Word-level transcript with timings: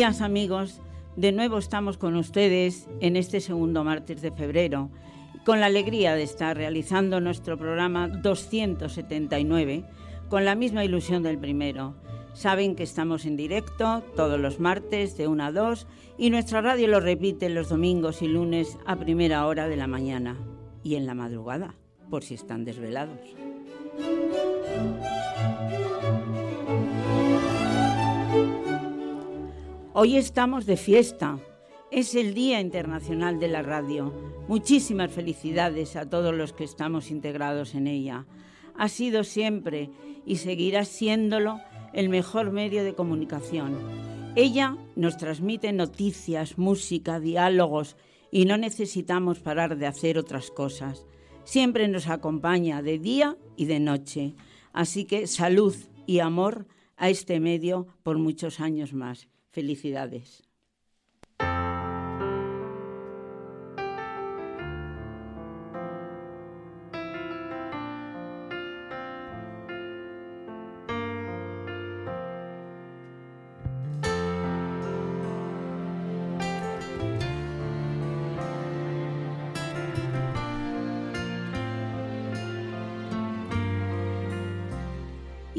Días 0.00 0.22
amigos, 0.22 0.80
de 1.16 1.30
nuevo 1.30 1.58
estamos 1.58 1.98
con 1.98 2.16
ustedes 2.16 2.88
en 3.00 3.16
este 3.16 3.42
segundo 3.42 3.84
martes 3.84 4.22
de 4.22 4.32
febrero, 4.32 4.88
con 5.44 5.60
la 5.60 5.66
alegría 5.66 6.14
de 6.14 6.22
estar 6.22 6.56
realizando 6.56 7.20
nuestro 7.20 7.58
programa 7.58 8.08
279, 8.08 9.84
con 10.30 10.46
la 10.46 10.54
misma 10.54 10.86
ilusión 10.86 11.22
del 11.22 11.36
primero. 11.36 11.96
Saben 12.32 12.76
que 12.76 12.82
estamos 12.82 13.26
en 13.26 13.36
directo 13.36 14.02
todos 14.16 14.40
los 14.40 14.58
martes 14.58 15.18
de 15.18 15.28
1 15.28 15.44
a 15.44 15.52
2 15.52 15.86
y 16.16 16.30
nuestra 16.30 16.62
radio 16.62 16.88
lo 16.88 17.00
repite 17.00 17.50
los 17.50 17.68
domingos 17.68 18.22
y 18.22 18.28
lunes 18.28 18.78
a 18.86 18.96
primera 18.96 19.46
hora 19.46 19.68
de 19.68 19.76
la 19.76 19.86
mañana 19.86 20.38
y 20.82 20.94
en 20.94 21.04
la 21.04 21.12
madrugada, 21.12 21.74
por 22.08 22.24
si 22.24 22.32
están 22.32 22.64
desvelados. 22.64 23.20
Hoy 29.92 30.16
estamos 30.16 30.66
de 30.66 30.76
fiesta. 30.76 31.40
Es 31.90 32.14
el 32.14 32.32
Día 32.32 32.60
Internacional 32.60 33.40
de 33.40 33.48
la 33.48 33.60
Radio. 33.62 34.14
Muchísimas 34.46 35.10
felicidades 35.10 35.96
a 35.96 36.08
todos 36.08 36.32
los 36.32 36.52
que 36.52 36.62
estamos 36.62 37.10
integrados 37.10 37.74
en 37.74 37.88
ella. 37.88 38.24
Ha 38.76 38.88
sido 38.88 39.24
siempre 39.24 39.90
y 40.24 40.36
seguirá 40.36 40.84
siéndolo 40.84 41.60
el 41.92 42.08
mejor 42.08 42.52
medio 42.52 42.84
de 42.84 42.94
comunicación. 42.94 43.76
Ella 44.36 44.76
nos 44.94 45.16
transmite 45.16 45.72
noticias, 45.72 46.56
música, 46.56 47.18
diálogos 47.18 47.96
y 48.30 48.44
no 48.44 48.56
necesitamos 48.58 49.40
parar 49.40 49.76
de 49.76 49.88
hacer 49.88 50.18
otras 50.18 50.52
cosas. 50.52 51.04
Siempre 51.42 51.88
nos 51.88 52.06
acompaña 52.06 52.80
de 52.80 53.00
día 53.00 53.36
y 53.56 53.64
de 53.64 53.80
noche. 53.80 54.36
Así 54.72 55.04
que 55.04 55.26
salud 55.26 55.74
y 56.06 56.20
amor 56.20 56.68
a 56.96 57.08
este 57.10 57.40
medio 57.40 57.88
por 58.04 58.18
muchos 58.18 58.60
años 58.60 58.92
más. 58.92 59.29
Felicidades. 59.52 60.42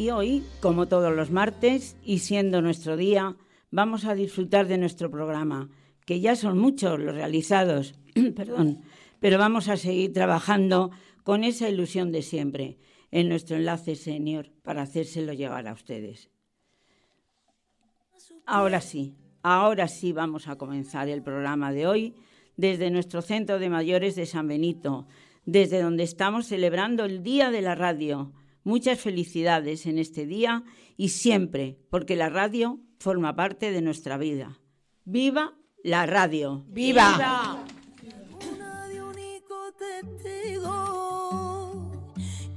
Y 0.01 0.09
hoy, 0.09 0.43
como 0.61 0.87
todos 0.87 1.15
los 1.15 1.29
martes, 1.29 1.95
y 2.03 2.19
siendo 2.19 2.63
nuestro 2.63 2.97
día, 2.97 3.35
vamos 3.71 4.05
a 4.05 4.13
disfrutar 4.13 4.67
de 4.67 4.77
nuestro 4.77 5.09
programa, 5.09 5.69
que 6.05 6.19
ya 6.19 6.35
son 6.35 6.59
muchos 6.59 6.99
los 6.99 7.15
realizados, 7.15 7.95
perdón, 8.35 8.81
pero 9.19 9.37
vamos 9.37 9.69
a 9.69 9.77
seguir 9.77 10.13
trabajando 10.13 10.91
con 11.23 11.43
esa 11.43 11.69
ilusión 11.69 12.11
de 12.11 12.21
siempre 12.21 12.77
en 13.11 13.29
nuestro 13.29 13.57
enlace 13.57 13.95
senior 13.95 14.51
para 14.63 14.83
hacérselo 14.83 15.33
llegar 15.33 15.67
a 15.67 15.73
ustedes. 15.73 16.29
Ahora 18.45 18.81
sí, 18.81 19.15
ahora 19.43 19.87
sí 19.87 20.13
vamos 20.13 20.47
a 20.47 20.57
comenzar 20.57 21.07
el 21.09 21.21
programa 21.21 21.71
de 21.71 21.87
hoy 21.87 22.15
desde 22.57 22.91
nuestro 22.91 23.21
centro 23.21 23.59
de 23.59 23.69
mayores 23.69 24.15
de 24.15 24.25
San 24.25 24.47
Benito, 24.47 25.07
desde 25.45 25.81
donde 25.81 26.03
estamos 26.03 26.47
celebrando 26.47 27.05
el 27.05 27.23
Día 27.23 27.51
de 27.51 27.61
la 27.61 27.75
Radio. 27.75 28.33
Muchas 28.63 28.99
felicidades 28.99 29.85
en 29.85 29.97
este 29.97 30.25
día 30.25 30.63
y 30.97 31.09
siempre, 31.09 31.79
porque 31.89 32.15
la 32.15 32.29
radio 32.29 32.79
forma 32.99 33.35
parte 33.35 33.71
de 33.71 33.81
nuestra 33.81 34.17
vida. 34.17 34.59
¡Viva 35.03 35.57
la 35.83 36.05
radio! 36.05 36.65
¡Viva! 36.67 37.17
¡Viva! 37.17 37.65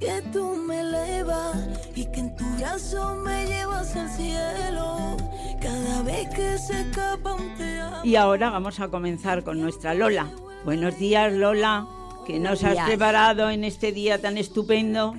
que 0.05 0.23
tú 0.33 0.57
me 0.57 0.81
elevas 0.81 1.57
y 1.97 2.05
que 2.11 2.21
en 2.21 2.37
tu 2.37 2.45
brazo 2.59 3.15
me 3.17 3.47
llevas 3.47 3.97
al 3.97 4.11
cielo. 4.11 5.17
Cada 5.63 6.03
vez 6.03 6.29
que 6.29 6.59
se 6.59 6.83
escapa 6.83 7.35
un 7.35 7.55
te 7.55 7.81
amo. 7.81 8.05
Y 8.05 8.17
ahora 8.17 8.51
vamos 8.51 8.81
a 8.81 8.89
comenzar 8.89 9.45
con 9.45 9.61
nuestra 9.61 9.95
Lola. 9.95 10.31
Buenos 10.65 10.99
días, 10.99 11.33
Lola. 11.33 11.87
¿Qué 12.27 12.39
nos 12.39 12.65
has 12.65 12.87
preparado 12.87 13.51
en 13.51 13.65
este 13.65 13.93
día 13.93 14.21
tan 14.21 14.37
estupendo? 14.37 15.15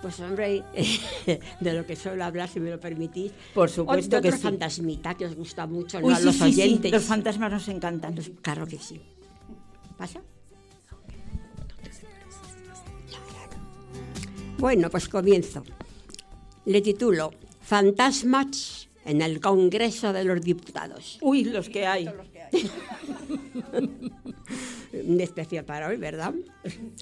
Pues 0.00 0.20
hombre, 0.20 0.62
de 1.60 1.72
lo 1.72 1.84
que 1.84 1.96
suelo 1.96 2.24
hablar, 2.24 2.48
si 2.48 2.60
me 2.60 2.70
lo 2.70 2.78
permitís. 2.78 3.32
Por 3.52 3.68
supuesto 3.68 4.18
Otro 4.18 4.30
que 4.30 4.36
sí. 4.36 4.42
fantasmita 4.42 5.14
que 5.14 5.26
os 5.26 5.34
gusta 5.34 5.66
mucho, 5.66 5.98
a 5.98 6.00
los 6.00 6.20
sí, 6.20 6.32
sí, 6.32 6.44
oyentes. 6.44 6.92
Los 6.92 7.04
fantasmas 7.04 7.50
nos 7.50 7.68
encantan. 7.68 8.14
Claro 8.40 8.66
que 8.66 8.78
sí. 8.78 9.00
¿Pasa? 9.96 10.20
Bueno, 14.58 14.90
pues 14.90 15.08
comienzo. 15.08 15.64
Le 16.64 16.80
titulo 16.80 17.32
Fantasmas 17.60 18.88
en 19.04 19.22
el 19.22 19.40
Congreso 19.40 20.12
de 20.12 20.24
los 20.24 20.40
Diputados. 20.40 21.18
Uy, 21.20 21.44
los 21.44 21.68
que 21.68 21.86
hay. 21.86 22.08
Un 25.04 25.20
especial 25.20 25.64
para 25.64 25.88
hoy, 25.88 25.96
¿verdad? 25.96 26.34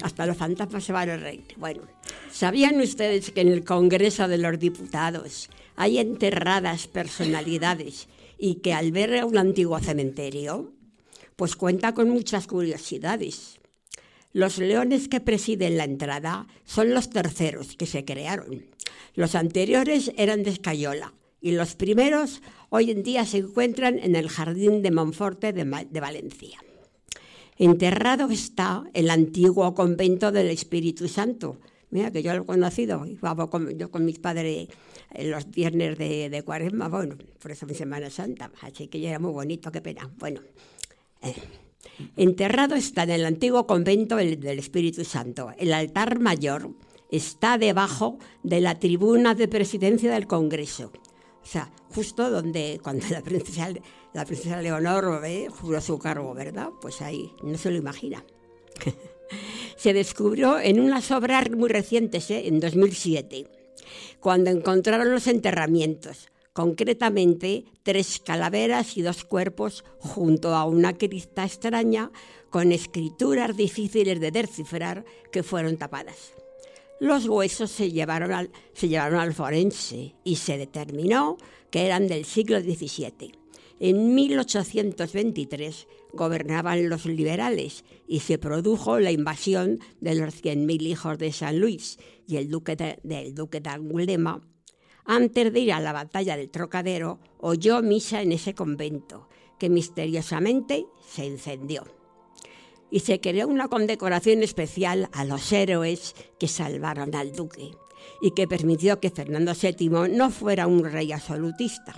Hasta 0.03 0.27
los 0.27 0.37
fantasmas 0.37 0.85
se 0.85 0.93
van 0.93 1.11
a 1.11 1.17
reír. 1.17 1.45
Bueno, 1.57 1.83
¿sabían 2.31 2.81
ustedes 2.81 3.31
que 3.31 3.41
en 3.41 3.49
el 3.49 3.65
Congreso 3.65 4.29
de 4.29 4.39
los 4.39 4.59
Diputados 4.59 5.51
hay 5.77 5.99
enterradas 5.99 6.87
personalidades 6.87 8.09
y 8.39 8.57
que 8.57 8.73
alberga 8.73 9.25
un 9.25 9.39
antiguo 9.39 9.79
cementerio? 9.79 10.73
Pues 11.37 11.57
cuenta 11.57 11.95
con 11.95 12.09
muchas 12.09 12.47
curiosidades. 12.47 13.59
Los 14.33 14.59
leones 14.59 15.09
que 15.09 15.21
presiden 15.21 15.79
la 15.79 15.85
entrada 15.85 16.47
son 16.65 16.93
los 16.93 17.11
terceros 17.11 17.77
que 17.77 17.87
se 17.87 18.05
crearon. 18.05 18.67
Los 19.15 19.35
anteriores 19.35 20.13
eran 20.17 20.43
de 20.43 20.51
Escayola 20.51 21.15
y 21.41 21.53
los 21.53 21.75
primeros 21.75 22.43
hoy 22.71 22.91
en 22.91 23.03
día 23.03 23.25
se 23.25 23.39
encuentran 23.39 23.99
en 23.99 24.17
el 24.17 24.29
Jardín 24.29 24.83
de 24.83 24.91
Monforte 24.91 25.53
de, 25.53 26.01
Valencia. 26.01 26.59
Enterrado 27.59 28.31
está 28.31 28.85
el 28.93 29.09
antiguo 29.11 29.75
convento 29.75 30.31
del 30.31 30.49
Espíritu 30.49 31.09
Santo. 31.09 31.59
Mira 31.91 32.11
que 32.11 32.23
yo 32.23 32.35
lo 32.35 32.43
he 32.43 32.47
conocido, 32.47 33.07
iba 33.07 33.35
yo 33.77 33.91
con 33.91 34.05
mis 34.05 34.19
padres 34.19 34.69
en 35.15 35.31
los 35.31 35.51
viernes 35.51 35.97
de, 35.97 36.43
cuaresma, 36.45 36.89
bueno, 36.89 37.17
por 37.41 37.51
eso 37.51 37.67
mi 37.67 37.75
Semana 37.75 38.11
Santa, 38.11 38.51
así 38.61 38.89
que 38.89 39.01
ya 39.01 39.11
era 39.11 39.19
muy 39.19 39.33
bonito, 39.33 39.73
qué 39.73 39.81
pena. 39.81 40.11
Bueno, 40.19 40.41
eh, 41.23 41.35
enterrado 42.17 42.75
está 42.75 43.05
en 43.05 43.11
el 43.11 43.25
antiguo 43.25 43.67
convento 43.67 44.17
del 44.17 44.59
Espíritu 44.59 45.05
Santo. 45.05 45.53
El 45.59 45.73
altar 45.73 46.19
mayor 46.19 46.71
está 47.11 47.57
debajo 47.57 48.19
de 48.43 48.61
la 48.61 48.79
tribuna 48.79 49.35
de 49.35 49.49
presidencia 49.49 50.13
del 50.13 50.27
Congreso. 50.27 50.93
O 51.47 51.49
sea, 51.49 51.71
justo 51.95 52.29
donde 52.29 52.81
cuando 52.83 53.07
la 53.09 53.23
princesa, 53.23 53.69
la 54.13 54.25
princesa 54.25 54.61
Leonor 54.61 55.25
¿eh? 55.25 55.47
juró 55.49 55.81
su 55.81 55.97
cargo, 55.97 56.35
¿verdad? 56.35 56.71
Pues 56.81 57.01
ahí, 57.01 57.31
no 57.41 57.57
se 57.57 57.71
lo 57.71 57.77
imagina. 57.77 58.25
se 59.77 59.93
descubrió 59.93 60.59
en 60.59 60.81
unas 60.81 61.13
obras 61.13 61.49
muy 61.53 61.69
recientes, 61.69 62.33
¿eh? 62.33 62.49
en 62.49 62.59
2007, 62.59 63.49
cuando 64.19 64.51
encontraron 64.51 65.13
los 65.13 65.29
enterramientos, 65.29 66.31
concretamente 66.53 67.65
tres 67.85 68.19
calaveras 68.19 68.97
y 68.97 69.03
dos 69.03 69.23
cuerpos 69.23 69.85
junto 70.01 70.53
a 70.53 70.65
una 70.65 70.99
cripta 70.99 71.45
extraña 71.45 72.11
con 72.51 72.73
escrituras 72.73 73.57
difíciles 73.57 74.19
de 74.19 74.33
descifrar 74.33 75.05
que 75.31 75.45
fueron 75.45 75.77
tapadas. 75.77 76.33
Los 76.99 77.29
huesos 77.29 77.71
se 77.71 77.91
llevaron 77.91 78.33
al, 78.33 78.51
se 78.73 78.89
llevaron 78.89 79.21
al 79.21 79.35
forense 79.35 80.15
y 80.25 80.37
se 80.37 80.57
determinó 80.57 81.37
que 81.71 81.85
eran 81.85 82.09
del 82.09 82.25
siglo 82.25 82.59
XVII. 82.61 83.33
En 83.79 84.15
1823 84.15 85.87
gobernaban 86.15 86.89
los 86.89 87.05
liberales 87.05 87.85
y 88.09 88.21
se 88.21 88.39
produjo 88.39 88.99
la 88.99 89.11
invasión 89.11 89.79
de 90.01 90.15
los 90.15 90.43
100.000 90.43 90.83
hijos 90.83 91.19
de 91.19 91.33
San 91.33 91.61
Luis 91.61 91.99
y 92.27 92.37
el 92.37 92.49
duque 92.49 92.77
de, 92.77 92.99
del 93.03 93.35
duque 93.35 93.61
de 93.61 93.69
Angulema. 93.69 94.41
Antes 95.05 95.53
de 95.53 95.61
ir 95.61 95.73
a 95.75 95.81
la 95.81 95.93
batalla 95.93 96.39
del 96.39 96.51
Trocadero, 96.51 97.21
oyó 97.39 97.83
misa 97.83 98.23
en 98.23 98.33
ese 98.33 98.55
convento, 98.55 99.29
que 99.59 99.69
misteriosamente 99.69 100.87
se 101.07 101.27
encendió. 101.27 101.85
Y 102.91 103.01
se 103.01 103.21
creó 103.21 103.49
una 103.49 103.69
condecoración 103.69 104.43
especial 104.43 105.09
a 105.13 105.25
los 105.25 105.53
héroes 105.53 106.15
que 106.39 106.49
salvaron 106.49 107.15
al 107.15 107.33
duque 107.33 107.73
y 108.21 108.33
que 108.33 108.47
permitió 108.47 109.01
que 109.01 109.11
Fernando 109.11 109.53
VII 109.61 109.89
no 110.11 110.31
fuera 110.31 110.67
un 110.67 110.85
rey 110.85 111.13
absolutista. 111.13 111.95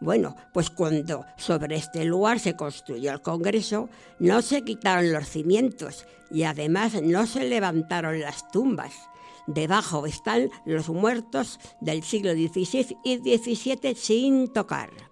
Bueno, 0.00 0.36
pues 0.52 0.70
cuando 0.70 1.24
sobre 1.36 1.76
este 1.76 2.04
lugar 2.04 2.38
se 2.38 2.54
construyó 2.54 3.12
el 3.12 3.20
Congreso, 3.20 3.88
no 4.20 4.42
se 4.42 4.62
quitaron 4.62 5.12
los 5.12 5.28
cimientos 5.28 6.06
y 6.30 6.44
además 6.44 7.02
no 7.02 7.26
se 7.26 7.48
levantaron 7.48 8.20
las 8.20 8.48
tumbas. 8.50 8.94
Debajo 9.48 10.06
están 10.06 10.50
los 10.66 10.88
muertos 10.88 11.58
del 11.80 12.04
siglo 12.04 12.32
XVI 12.32 12.96
y 13.02 13.16
XVII 13.16 13.94
sin 13.96 14.52
tocar. 14.52 15.07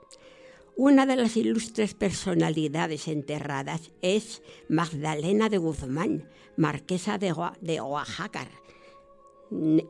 Una 0.76 1.06
de 1.06 1.16
las 1.16 1.38
ilustres 1.38 1.94
personalidades 1.94 3.08
enterradas 3.08 3.92
es 4.02 4.42
Magdalena 4.68 5.48
de 5.48 5.56
Guzmán, 5.56 6.28
marquesa 6.58 7.16
de, 7.16 7.32
Oaxaca. 7.80 8.46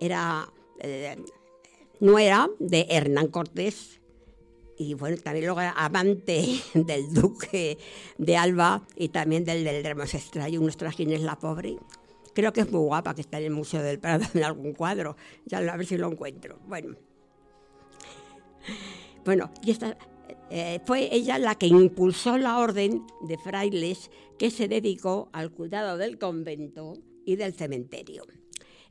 Era 0.01 0.49
eh, 0.79 1.17
nuera 1.99 2.49
de 2.61 2.87
Hernán 2.89 3.27
Cortés 3.27 4.01
y 4.79 4.95
bueno, 4.95 5.17
también 5.17 5.47
luego 5.47 5.61
amante 5.75 6.61
del 6.75 7.13
duque 7.13 7.79
de 8.19 8.37
Alba 8.37 8.87
y 8.95 9.09
también 9.09 9.45
del 9.45 9.65
del 9.65 9.87
Extraño, 9.87 10.61
nuestra 10.61 10.91
es 10.91 11.21
la 11.21 11.37
pobre. 11.37 11.79
Creo 12.33 12.53
que 12.53 12.61
es 12.61 12.71
muy 12.71 12.83
guapa, 12.83 13.13
que 13.13 13.23
está 13.23 13.39
en 13.39 13.47
el 13.47 13.51
Museo 13.51 13.83
del 13.83 13.99
Prado 13.99 14.25
en 14.35 14.45
algún 14.45 14.73
cuadro. 14.73 15.17
Ya 15.47 15.59
a 15.59 15.77
ver 15.77 15.87
si 15.87 15.97
lo 15.97 16.13
encuentro. 16.13 16.61
Bueno, 16.69 16.95
bueno 19.25 19.51
y 19.65 19.73
esta, 19.73 19.97
eh, 20.51 20.81
fue 20.85 21.15
ella 21.15 21.39
la 21.39 21.55
que 21.57 21.67
impulsó 21.67 22.39
la 22.39 22.59
orden 22.59 23.07
de 23.23 23.39
frailes 23.39 24.11
que 24.39 24.51
se 24.51 24.69
dedicó 24.69 25.29
al 25.33 25.51
cuidado 25.51 25.97
del 25.97 26.19
convento 26.19 26.95
y 27.25 27.37
del 27.37 27.55
cementerio. 27.55 28.25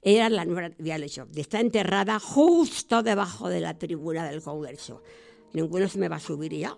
Era 0.01 0.29
la 0.29 0.45
nueva 0.45 0.71
Vialecho. 0.77 1.27
Está 1.35 1.59
enterrada 1.59 2.19
justo 2.19 3.01
debajo 3.01 3.49
de 3.49 3.61
la 3.61 3.77
tribuna 3.77 4.29
del 4.29 4.41
Congreso 4.41 5.01
ninguno 5.55 5.87
se 5.87 5.97
me 5.97 6.09
va 6.09 6.17
a 6.17 6.19
subir 6.19 6.53
ya. 6.53 6.77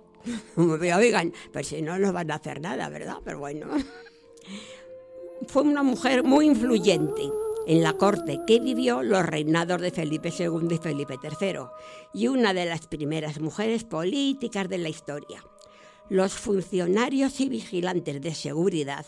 Me 0.55 0.93
oigan, 0.95 1.33
pero 1.51 1.65
si 1.65 1.81
no, 1.81 1.97
no 1.99 2.13
van 2.13 2.31
a 2.31 2.35
hacer 2.35 2.61
nada, 2.61 2.87
¿verdad? 2.89 3.17
Pero 3.25 3.39
bueno. 3.39 3.67
Fue 5.47 5.61
una 5.63 5.83
mujer 5.83 6.23
muy 6.23 6.45
influyente 6.47 7.29
en 7.67 7.83
la 7.83 7.93
corte 7.93 8.39
que 8.47 8.61
vivió 8.61 9.03
los 9.03 9.25
reinados 9.25 9.81
de 9.81 9.91
Felipe 9.91 10.29
II 10.29 10.67
y 10.71 10.77
Felipe 10.77 11.15
III 11.21 11.59
y 12.13 12.29
una 12.29 12.53
de 12.53 12.65
las 12.65 12.87
primeras 12.87 13.41
mujeres 13.41 13.83
políticas 13.83 14.69
de 14.69 14.77
la 14.77 14.87
historia. 14.87 15.43
Los 16.09 16.31
funcionarios 16.31 17.41
y 17.41 17.49
vigilantes 17.49 18.21
de 18.21 18.33
seguridad 18.33 19.05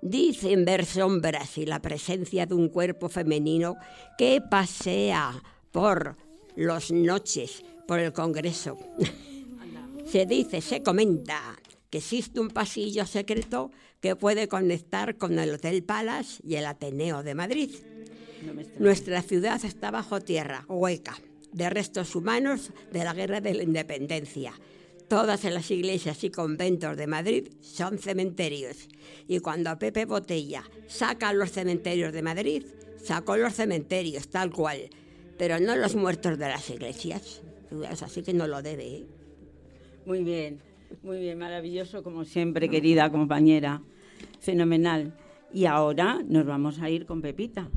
dicen 0.00 0.64
ver 0.64 0.84
sombras 0.84 1.56
y 1.58 1.64
la 1.64 1.80
presencia 1.80 2.44
de 2.44 2.54
un 2.54 2.70
cuerpo 2.70 3.08
femenino 3.08 3.76
que 4.18 4.40
pasea 4.40 5.40
por 5.70 6.16
las 6.56 6.90
noches 6.90 7.62
por 7.86 8.00
el 8.00 8.12
Congreso. 8.12 8.76
se 10.06 10.26
dice, 10.26 10.60
se 10.60 10.82
comenta 10.82 11.40
que 11.88 11.98
existe 11.98 12.40
un 12.40 12.48
pasillo 12.48 13.06
secreto 13.06 13.70
que 14.00 14.16
puede 14.16 14.48
conectar 14.48 15.16
con 15.16 15.38
el 15.38 15.54
Hotel 15.54 15.84
Palace 15.84 16.42
y 16.44 16.56
el 16.56 16.66
Ateneo 16.66 17.22
de 17.22 17.36
Madrid. 17.36 17.70
Nuestra 18.78 19.22
ciudad 19.22 19.64
está 19.64 19.90
bajo 19.90 20.20
tierra, 20.20 20.64
hueca, 20.68 21.16
de 21.52 21.70
restos 21.70 22.14
humanos 22.16 22.72
de 22.92 23.04
la 23.04 23.14
Guerra 23.14 23.40
de 23.40 23.54
la 23.54 23.62
Independencia. 23.62 24.52
Todas 25.08 25.44
las 25.44 25.70
iglesias 25.70 26.24
y 26.24 26.30
conventos 26.30 26.96
de 26.96 27.06
Madrid 27.06 27.48
son 27.60 27.98
cementerios. 27.98 28.88
Y 29.28 29.40
cuando 29.40 29.78
Pepe 29.78 30.06
Botella 30.06 30.64
saca 30.86 31.32
los 31.32 31.52
cementerios 31.52 32.12
de 32.12 32.22
Madrid, 32.22 32.64
sacó 33.02 33.36
los 33.36 33.54
cementerios 33.54 34.28
tal 34.28 34.50
cual, 34.50 34.88
pero 35.36 35.60
no 35.60 35.76
los 35.76 35.94
muertos 35.94 36.38
de 36.38 36.48
las 36.48 36.70
iglesias 36.70 37.42
así 38.00 38.22
que 38.22 38.32
no 38.32 38.46
lo 38.46 38.62
debe. 38.62 38.96
¿eh? 38.96 39.06
Muy 40.06 40.22
bien, 40.24 40.58
muy 41.02 41.18
bien, 41.18 41.38
maravilloso 41.38 42.02
como 42.02 42.24
siempre, 42.24 42.68
querida 42.68 43.10
compañera. 43.10 43.82
Fenomenal. 44.40 45.14
Y 45.52 45.66
ahora 45.66 46.20
nos 46.26 46.46
vamos 46.46 46.80
a 46.80 46.90
ir 46.90 47.06
con 47.06 47.20
Pepita. 47.20 47.68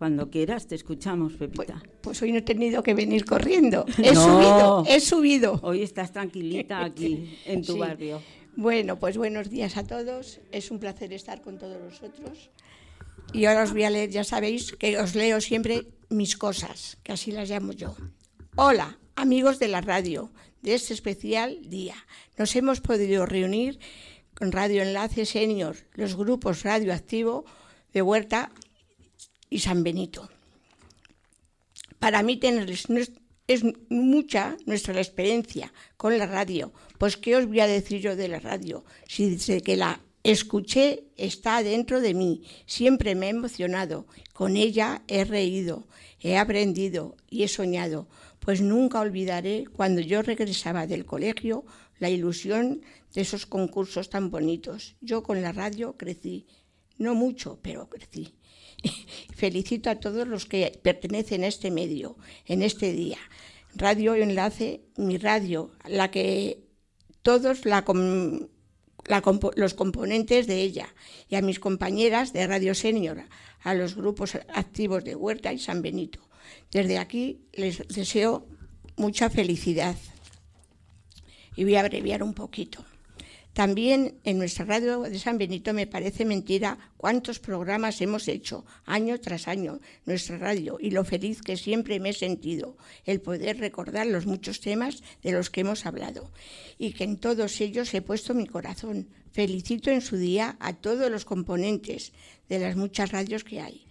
Cuando 0.00 0.30
quieras, 0.30 0.66
te 0.66 0.76
escuchamos, 0.76 1.34
Pepita. 1.34 1.74
Pues, 1.74 1.98
pues 2.00 2.22
hoy 2.22 2.32
no 2.32 2.38
he 2.38 2.42
tenido 2.42 2.82
que 2.82 2.94
venir 2.94 3.26
corriendo. 3.26 3.84
He 3.98 4.14
subido, 4.14 4.84
he 4.88 4.98
subido. 4.98 5.60
Hoy 5.62 5.82
estás 5.82 6.10
tranquilita 6.10 6.82
aquí, 6.86 7.38
en 7.44 7.62
tu 7.62 7.76
barrio. 7.76 8.22
Bueno, 8.56 8.98
pues 8.98 9.18
buenos 9.18 9.50
días 9.50 9.76
a 9.76 9.84
todos. 9.84 10.40
Es 10.52 10.70
un 10.70 10.78
placer 10.78 11.12
estar 11.12 11.42
con 11.42 11.58
todos 11.58 11.78
vosotros. 11.82 12.48
Y 13.34 13.44
ahora 13.44 13.64
os 13.64 13.72
voy 13.72 13.82
a 13.82 13.90
leer, 13.90 14.08
ya 14.08 14.24
sabéis 14.24 14.72
que 14.72 14.98
os 14.98 15.14
leo 15.14 15.38
siempre 15.42 15.88
mis 16.08 16.34
cosas, 16.38 16.96
que 17.02 17.12
así 17.12 17.30
las 17.30 17.50
llamo 17.50 17.72
yo. 17.72 17.94
Hola, 18.56 18.98
amigos 19.16 19.58
de 19.58 19.68
la 19.68 19.82
radio, 19.82 20.32
de 20.62 20.76
este 20.76 20.94
especial 20.94 21.58
día. 21.68 22.06
Nos 22.38 22.56
hemos 22.56 22.80
podido 22.80 23.26
reunir 23.26 23.78
con 24.34 24.50
Radio 24.50 24.80
Enlace 24.80 25.26
Senior, 25.26 25.76
los 25.92 26.16
grupos 26.16 26.62
Radioactivo 26.62 27.44
de 27.92 28.00
Huerta 28.00 28.50
y 29.50 29.58
San 29.58 29.82
Benito. 29.82 30.30
Para 31.98 32.22
mí 32.22 32.38
tenerles 32.38 32.86
es 33.46 33.64
mucha 33.88 34.56
nuestra 34.64 34.96
experiencia 34.98 35.72
con 35.96 36.16
la 36.16 36.26
radio, 36.26 36.72
pues 36.98 37.16
¿qué 37.16 37.34
os 37.34 37.46
voy 37.46 37.58
a 37.60 37.66
decir 37.66 38.00
yo 38.00 38.14
de 38.14 38.28
la 38.28 38.38
radio? 38.38 38.84
Si 39.08 39.28
desde 39.28 39.60
que 39.60 39.76
la 39.76 40.00
escuché 40.22 41.04
está 41.16 41.62
dentro 41.64 42.00
de 42.00 42.14
mí, 42.14 42.44
siempre 42.66 43.16
me 43.16 43.26
he 43.26 43.30
emocionado, 43.30 44.06
con 44.32 44.56
ella 44.56 45.02
he 45.08 45.24
reído, 45.24 45.88
he 46.20 46.38
aprendido 46.38 47.16
y 47.28 47.42
he 47.42 47.48
soñado 47.48 48.06
pues 48.40 48.62
nunca 48.62 49.00
olvidaré 49.00 49.64
cuando 49.72 50.00
yo 50.00 50.22
regresaba 50.22 50.86
del 50.86 51.04
colegio 51.04 51.64
la 51.98 52.08
ilusión 52.08 52.80
de 53.14 53.20
esos 53.20 53.46
concursos 53.46 54.08
tan 54.08 54.30
bonitos. 54.30 54.96
Yo 55.00 55.22
con 55.22 55.42
la 55.42 55.52
radio 55.52 55.96
crecí, 55.96 56.46
no 56.98 57.14
mucho, 57.14 57.58
pero 57.62 57.88
crecí. 57.88 58.34
Felicito 59.34 59.90
a 59.90 59.96
todos 59.96 60.26
los 60.26 60.46
que 60.46 60.78
pertenecen 60.82 61.44
a 61.44 61.48
este 61.48 61.70
medio, 61.70 62.16
en 62.46 62.62
este 62.62 62.92
día. 62.92 63.18
Radio 63.74 64.14
Enlace, 64.14 64.82
mi 64.96 65.16
radio, 65.16 65.70
la 65.86 66.10
que 66.10 66.64
todos 67.22 67.64
la, 67.64 67.84
los 69.56 69.74
componentes 69.74 70.46
de 70.46 70.62
ella, 70.62 70.94
y 71.28 71.36
a 71.36 71.42
mis 71.42 71.60
compañeras 71.60 72.32
de 72.32 72.46
Radio 72.46 72.74
Senior, 72.74 73.24
a 73.60 73.74
los 73.74 73.94
grupos 73.94 74.34
activos 74.54 75.04
de 75.04 75.14
Huerta 75.14 75.52
y 75.52 75.58
San 75.58 75.82
Benito. 75.82 76.20
Desde 76.72 76.98
aquí 76.98 77.42
les 77.52 77.86
deseo 77.88 78.46
mucha 78.96 79.30
felicidad. 79.30 79.96
Y 81.56 81.64
voy 81.64 81.76
a 81.76 81.80
abreviar 81.80 82.22
un 82.22 82.34
poquito. 82.34 82.84
También 83.52 84.20
en 84.22 84.38
nuestra 84.38 84.64
radio 84.64 85.02
de 85.02 85.18
San 85.18 85.36
Benito 85.36 85.74
me 85.74 85.88
parece 85.88 86.24
mentira 86.24 86.78
cuántos 86.96 87.40
programas 87.40 88.00
hemos 88.00 88.28
hecho 88.28 88.64
año 88.84 89.18
tras 89.18 89.48
año 89.48 89.80
nuestra 90.06 90.38
radio 90.38 90.78
y 90.80 90.92
lo 90.92 91.04
feliz 91.04 91.42
que 91.42 91.56
siempre 91.56 91.98
me 91.98 92.10
he 92.10 92.12
sentido 92.12 92.76
el 93.04 93.20
poder 93.20 93.58
recordar 93.58 94.06
los 94.06 94.26
muchos 94.26 94.60
temas 94.60 95.02
de 95.22 95.32
los 95.32 95.50
que 95.50 95.62
hemos 95.62 95.84
hablado 95.84 96.30
y 96.78 96.92
que 96.92 97.04
en 97.04 97.18
todos 97.18 97.60
ellos 97.60 97.92
he 97.92 98.02
puesto 98.02 98.34
mi 98.34 98.46
corazón. 98.46 99.08
Felicito 99.32 99.90
en 99.90 100.00
su 100.00 100.16
día 100.16 100.56
a 100.60 100.74
todos 100.74 101.10
los 101.10 101.24
componentes 101.24 102.12
de 102.48 102.60
las 102.60 102.76
muchas 102.76 103.10
radios 103.10 103.42
que 103.42 103.60
hay. 103.60 103.86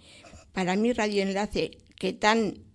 Para 0.53 0.75
mí 0.75 0.93
Radio 0.93 1.21
Enlace, 1.21 1.77
que 1.97 2.13
tan 2.13 2.68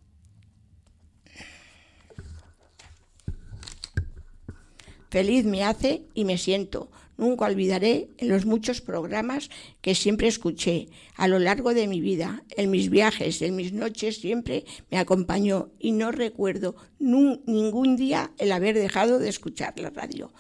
Feliz 5.15 5.45
me 5.45 5.63
hace 5.63 6.09
y 6.13 6.25
me 6.25 6.39
siento. 6.39 6.91
Nunca 7.17 7.45
olvidaré 7.45 8.09
en 8.19 8.29
los 8.31 8.47
muchos 8.47 8.81
programas 8.81 9.49
que 9.81 9.95
siempre 9.95 10.27
escuché 10.27 10.89
a 11.15 11.29
lo 11.29 11.39
largo 11.39 11.73
de 11.73 11.87
mi 11.87 12.01
vida, 12.01 12.43
en 12.57 12.69
mis 12.69 12.91
viajes, 12.91 13.41
en 13.41 13.55
mis 13.55 13.73
noches, 13.73 14.17
siempre 14.17 14.65
me 14.91 14.99
acompañó 14.99 15.71
y 15.79 15.93
no 15.93 16.11
recuerdo 16.11 16.75
ningún 16.99 17.95
día 17.95 18.33
el 18.39 18.51
haber 18.51 18.75
dejado 18.75 19.21
de 19.21 19.29
escuchar 19.29 19.79
la 19.79 19.91
radio. 19.91 20.33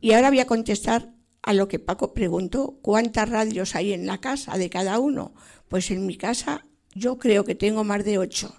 Y 0.00 0.14
ahora 0.14 0.30
voy 0.30 0.40
a 0.40 0.46
contestar 0.46 1.14
a 1.40 1.54
lo 1.54 1.68
que 1.68 1.78
Paco 1.78 2.12
preguntó, 2.12 2.80
¿cuántas 2.82 3.28
radios 3.28 3.76
hay 3.76 3.92
en 3.92 4.04
la 4.04 4.18
casa 4.18 4.58
de 4.58 4.68
cada 4.68 4.98
uno? 4.98 5.32
Pues 5.68 5.92
en 5.92 6.06
mi 6.06 6.16
casa 6.16 6.66
yo 6.92 7.18
creo 7.20 7.44
que 7.44 7.54
tengo 7.54 7.84
más 7.84 8.04
de 8.04 8.18
ocho 8.18 8.52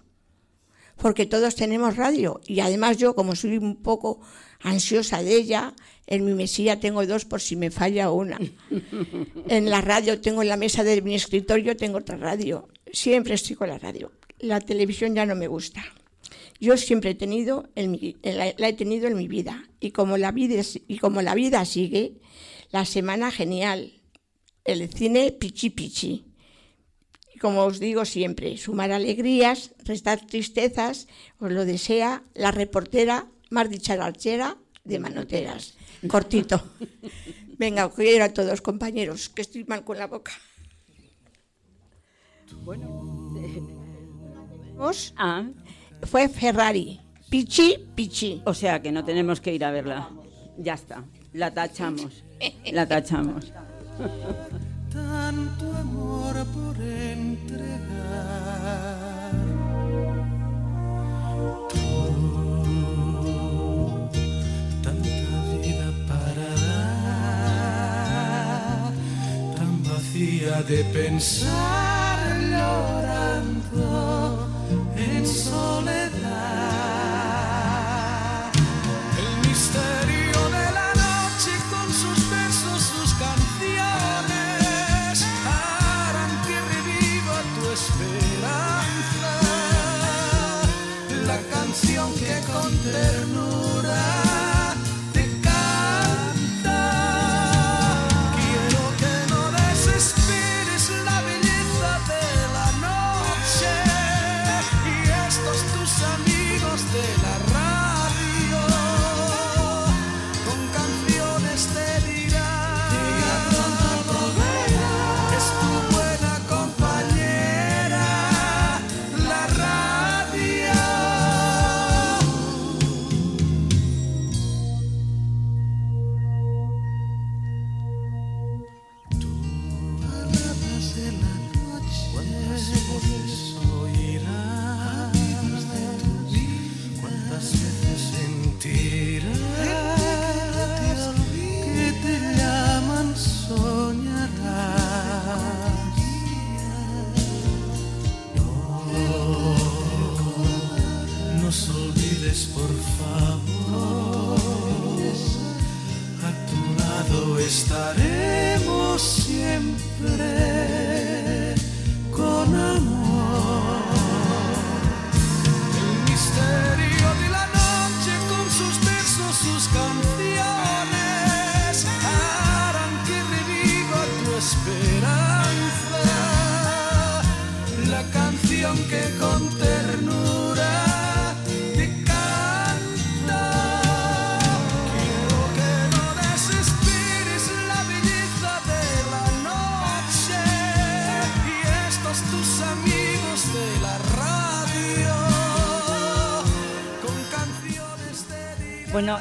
porque 1.00 1.25
todos 1.25 1.56
tenemos 1.56 1.96
radio 1.96 2.42
y 2.46 2.60
además 2.60 2.98
yo 2.98 3.16
como 3.16 3.36
soy 3.36 3.58
un 3.58 3.78
poco 3.78 4.20
ansiosa 4.60 5.24
de 5.24 5.36
ella, 5.36 5.74
en 6.08 6.25
mi 6.25 6.34
mesilla 6.34 6.80
tengo 6.80 7.06
dos 7.06 7.25
por 7.25 7.42
si 7.42 7.56
me 7.56 7.72
falla 7.72 8.12
una. 8.12 8.39
En 9.48 9.70
la 9.70 9.82
radio 9.82 10.20
tengo 10.22 10.42
en 10.42 10.50
la 10.50 10.58
mesa 10.58 10.84
de 10.84 11.01
mi 11.01 11.16
escritorio 11.16 11.75
tengo 11.75 11.98
otra 11.98 12.18
radio. 12.18 12.68
Siempre 12.92 13.36
estoy 13.36 13.56
con 13.56 13.70
la 13.70 13.80
radio. 13.80 14.12
La 14.39 14.60
televisión 14.60 15.16
ya 15.16 15.25
no 15.25 15.36
me 15.36 15.48
gusta. 15.48 15.84
Yo 16.60 16.78
siempre 16.78 17.12
he 17.12 17.16
tenido, 17.16 17.70
la, 17.75 18.68
he 18.68 18.74
tenido 18.74 19.08
en 19.08 19.18
mi 19.18 19.28
vida 19.28 19.63
y 19.80 19.92
como 19.92 20.18
la 20.18 20.32
vida 20.32 20.62
y 20.88 20.98
como 20.98 21.22
la 21.22 21.34
vida 21.34 21.63
sigue, 21.66 22.20
la 22.72 22.86
semana 22.86 23.32
genial, 23.32 23.94
el 24.66 24.89
cine 24.89 25.32
pichi 25.32 25.70
pichi 25.70 26.30
como 27.39 27.63
os 27.63 27.80
digo 27.80 28.06
siempre, 28.06 28.58
sumar 28.58 28.92
alegrías, 28.92 29.72
restar 29.86 30.28
tristezas, 30.28 31.08
os 31.39 31.51
lo 31.51 31.66
desea 31.66 32.24
la 32.36 32.51
reportera 32.51 33.32
más 33.50 33.70
dicharachera 33.70 34.58
de 34.84 35.00
Manoteras. 35.00 35.75
Cortito. 36.08 36.62
Venga, 37.58 37.89
quiero 37.91 38.25
a 38.25 38.29
todos, 38.29 38.62
compañeros, 38.62 39.29
que 39.29 39.41
estoy 39.41 39.65
mal 39.65 39.84
con 39.84 39.98
la 39.98 40.08
boca. 40.08 40.32
Bueno, 42.63 43.10
ah. 45.18 45.46
fue 46.03 46.29
Ferrari. 46.29 47.00
Pichi, 47.29 47.89
pichi. 47.96 48.41
O 48.46 48.53
sea 48.53 48.82
que 48.82 48.91
no 48.91 49.03
tenemos 49.03 49.39
que 49.41 49.53
ir 49.53 49.63
a 49.63 49.72
verla. 49.72 50.10
Ya 50.58 50.74
está. 50.74 51.03
La 51.34 51.53
tachamos. 51.53 52.24
La 52.72 52.88
tachamos. 52.88 53.53
tanto 54.91 55.74
amor 55.74 56.46
por 56.48 56.82
entregar. 56.82 57.60
De 70.63 70.84
pensar 70.84 71.88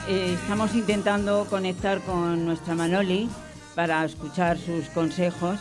eh, 0.09 0.37
estamos 0.41 0.75
intentando 0.75 1.47
conectar 1.51 2.01
con 2.01 2.47
nuestra 2.47 2.75
Manoli 2.75 3.29
para 3.75 4.05
escuchar 4.05 4.59
sus 4.59 4.87
consejos 4.89 5.59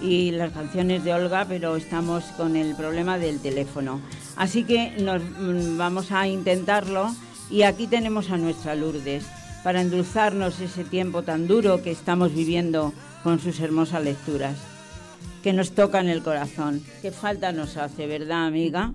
y 0.00 0.30
las 0.30 0.52
canciones 0.52 1.04
de 1.04 1.12
Olga, 1.12 1.44
pero 1.46 1.76
estamos 1.76 2.24
con 2.36 2.56
el 2.56 2.74
problema 2.74 3.18
del 3.18 3.40
teléfono. 3.40 4.00
Así 4.36 4.64
que 4.64 4.92
nos 4.98 5.22
mm, 5.22 5.76
vamos 5.76 6.12
a 6.12 6.26
intentarlo 6.26 7.14
y 7.50 7.62
aquí 7.62 7.86
tenemos 7.86 8.30
a 8.30 8.38
nuestra 8.38 8.74
Lourdes 8.74 9.24
para 9.62 9.82
endulzarnos 9.82 10.60
ese 10.60 10.84
tiempo 10.84 11.22
tan 11.22 11.46
duro 11.46 11.82
que 11.82 11.90
estamos 11.90 12.34
viviendo 12.34 12.94
con 13.22 13.38
sus 13.38 13.60
hermosas 13.60 14.02
lecturas 14.02 14.56
que 15.42 15.52
nos 15.52 15.72
tocan 15.72 16.08
el 16.08 16.22
corazón. 16.22 16.82
Qué 17.02 17.10
falta 17.10 17.52
nos 17.52 17.76
hace, 17.76 18.06
¿verdad, 18.06 18.46
amiga? 18.46 18.92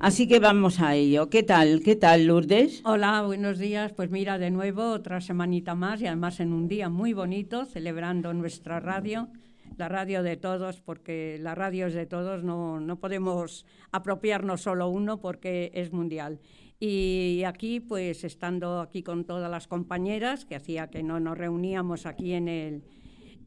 Así 0.00 0.28
que 0.28 0.38
vamos 0.38 0.80
a 0.80 0.94
ello. 0.94 1.28
¿Qué 1.28 1.42
tal? 1.42 1.82
¿Qué 1.82 1.96
tal, 1.96 2.26
Lourdes? 2.26 2.82
Hola, 2.84 3.22
buenos 3.22 3.58
días. 3.58 3.92
Pues 3.92 4.10
mira, 4.10 4.38
de 4.38 4.50
nuevo 4.50 4.90
otra 4.92 5.20
semanita 5.20 5.74
más 5.74 6.00
y 6.00 6.06
además 6.06 6.38
en 6.40 6.52
un 6.52 6.68
día 6.68 6.88
muy 6.88 7.12
bonito, 7.12 7.64
celebrando 7.64 8.32
nuestra 8.32 8.78
radio, 8.78 9.28
la 9.76 9.88
radio 9.88 10.22
de 10.22 10.36
todos, 10.36 10.80
porque 10.80 11.38
la 11.40 11.54
radio 11.54 11.86
es 11.88 11.94
de 11.94 12.06
todos, 12.06 12.44
no, 12.44 12.78
no 12.78 13.00
podemos 13.00 13.66
apropiarnos 13.90 14.60
solo 14.62 14.88
uno 14.88 15.20
porque 15.20 15.72
es 15.74 15.92
mundial. 15.92 16.38
Y 16.78 17.42
aquí, 17.44 17.80
pues 17.80 18.22
estando 18.22 18.80
aquí 18.80 19.02
con 19.02 19.24
todas 19.24 19.50
las 19.50 19.66
compañeras, 19.66 20.44
que 20.44 20.54
hacía 20.54 20.90
que 20.90 21.02
no 21.02 21.18
nos 21.18 21.36
reuníamos 21.36 22.06
aquí 22.06 22.34
en 22.34 22.48
el 22.48 22.84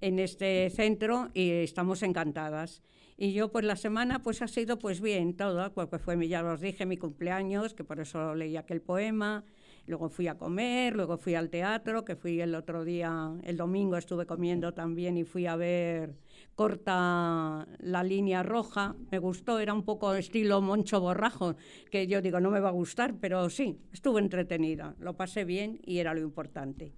en 0.02 0.20
este 0.20 0.70
centro 0.72 1.30
y 1.34 1.50
estamos 1.52 2.04
encantadas. 2.04 2.82
Y 3.24 3.34
yo 3.34 3.52
pues 3.52 3.64
la 3.66 3.76
semana 3.76 4.24
pues 4.24 4.42
ha 4.42 4.48
sido 4.48 4.80
pues 4.80 5.00
bien 5.00 5.36
todo, 5.38 5.72
porque 5.74 6.00
fue, 6.00 6.16
mi- 6.18 6.28
ya 6.28 6.44
os 6.44 6.60
dije, 6.60 6.88
mi 6.88 6.98
cumpleaños, 6.98 7.76
que 7.76 7.84
por 7.84 8.00
eso 8.00 8.34
leí 8.34 8.58
aquel 8.58 8.82
poema, 8.82 9.44
luego 9.86 10.10
fui 10.10 10.28
a 10.28 10.40
comer, 10.40 10.96
luego 10.96 11.18
fui 11.18 11.36
al 11.36 11.52
teatro, 11.52 12.04
que 12.04 12.16
fui 12.16 12.42
el 12.42 12.56
otro 12.56 12.84
día, 12.84 13.12
el 13.44 13.58
domingo 13.58 13.96
estuve 13.98 14.26
comiendo 14.26 14.74
también 14.74 15.18
y 15.18 15.24
fui 15.24 15.46
a 15.46 15.56
ver 15.56 16.16
Corta 16.56 17.68
la 17.80 18.04
línea 18.04 18.42
roja, 18.44 18.96
me 19.12 19.20
gustó, 19.20 19.60
era 19.60 19.74
un 19.74 19.84
poco 19.84 20.14
estilo 20.16 20.60
Moncho 20.62 21.00
Borrajo, 21.00 21.56
que 21.92 22.08
yo 22.08 22.22
digo, 22.24 22.40
no 22.40 22.50
me 22.50 22.60
va 22.60 22.70
a 22.70 22.72
gustar, 22.72 23.16
pero 23.22 23.50
sí, 23.52 23.78
estuve 23.94 24.20
entretenida, 24.20 24.96
lo 25.00 25.16
pasé 25.16 25.46
bien 25.46 25.80
y 25.86 26.00
era 26.00 26.14
lo 26.16 26.22
importante. 26.22 26.92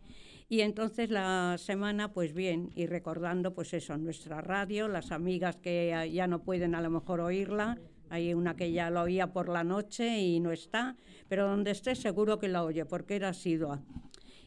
Y 0.50 0.62
entonces 0.62 1.10
la 1.10 1.56
semana, 1.58 2.14
pues 2.14 2.34
bien, 2.34 2.72
y 2.76 2.86
recordando, 2.86 3.54
pues 3.54 3.74
eso, 3.74 3.98
nuestra 3.98 4.42
radio, 4.42 4.88
las 4.88 5.12
amigas 5.12 5.56
que 5.58 6.10
ya 6.14 6.28
no 6.28 6.44
pueden 6.44 6.76
a 6.76 6.82
lo 6.82 6.90
mejor 6.90 7.22
oírla, 7.22 7.80
hay 8.10 8.34
una 8.34 8.56
que 8.56 8.72
ya 8.72 8.90
la 8.90 9.04
oía 9.04 9.34
por 9.34 9.50
la 9.50 9.64
noche 9.64 10.20
y 10.20 10.40
no 10.40 10.52
está, 10.52 10.96
pero 11.28 11.48
donde 11.48 11.72
esté 11.72 11.96
seguro 11.96 12.38
que 12.38 12.48
la 12.48 12.64
oye, 12.64 12.86
porque 12.86 13.16
era 13.16 13.30
asidua. 13.30 13.82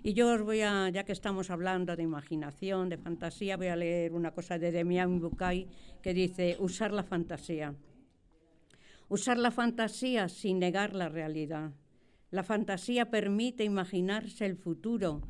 Y 0.04 0.12
yo 0.12 0.32
os 0.32 0.42
voy 0.42 0.60
a, 0.60 0.88
ya 0.90 1.02
que 1.02 1.10
estamos 1.10 1.50
hablando 1.50 1.96
de 1.96 2.04
imaginación, 2.04 2.88
de 2.88 2.96
fantasía, 2.96 3.56
voy 3.56 3.66
a 3.66 3.74
leer 3.74 4.12
una 4.12 4.30
cosa 4.30 4.56
de 4.56 4.70
Demián 4.70 5.18
Bucay 5.18 5.66
que 6.00 6.14
dice, 6.14 6.56
usar 6.60 6.92
la 6.92 7.02
fantasía. 7.02 7.74
Usar 9.08 9.36
la 9.36 9.50
fantasía 9.50 10.28
sin 10.28 10.60
negar 10.60 10.94
la 10.94 11.08
realidad. 11.08 11.72
La 12.30 12.44
fantasía 12.44 13.10
permite 13.10 13.64
imaginarse 13.64 14.46
el 14.46 14.56
futuro 14.56 15.22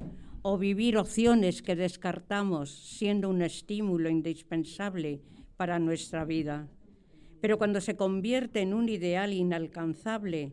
o 0.48 0.58
vivir 0.58 0.96
opciones 0.96 1.60
que 1.60 1.74
descartamos 1.74 2.70
siendo 2.70 3.28
un 3.28 3.42
estímulo 3.42 4.08
indispensable 4.08 5.20
para 5.56 5.80
nuestra 5.80 6.24
vida. 6.24 6.68
Pero 7.40 7.58
cuando 7.58 7.80
se 7.80 7.96
convierte 7.96 8.60
en 8.60 8.72
un 8.72 8.88
ideal 8.88 9.32
inalcanzable, 9.32 10.52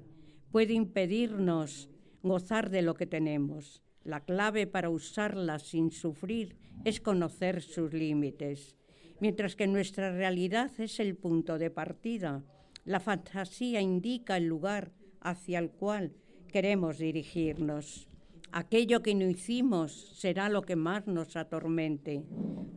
puede 0.51 0.73
impedirnos 0.73 1.91
gozar 2.23 2.71
de 2.71 2.81
lo 2.81 2.95
que 2.95 3.05
tenemos. 3.05 3.83
La 4.03 4.21
clave 4.21 4.65
para 4.65 4.89
usarla 4.89 5.59
sin 5.59 5.91
sufrir 5.91 6.55
es 6.85 6.99
conocer 6.99 7.61
sus 7.61 7.93
límites. 7.93 8.75
Mientras 9.19 9.55
que 9.55 9.67
nuestra 9.67 10.11
realidad 10.11 10.71
es 10.79 10.99
el 10.99 11.15
punto 11.15 11.59
de 11.59 11.69
partida, 11.69 12.43
la 12.83 12.99
fantasía 12.99 13.79
indica 13.79 14.37
el 14.37 14.47
lugar 14.47 14.91
hacia 15.21 15.59
el 15.59 15.69
cual 15.69 16.13
queremos 16.51 16.97
dirigirnos. 16.97 18.07
Aquello 18.55 19.01
que 19.01 19.15
no 19.15 19.27
hicimos 19.27 19.91
será 20.13 20.47
lo 20.47 20.61
que 20.61 20.75
más 20.75 21.07
nos 21.07 21.35
atormente. 21.35 22.23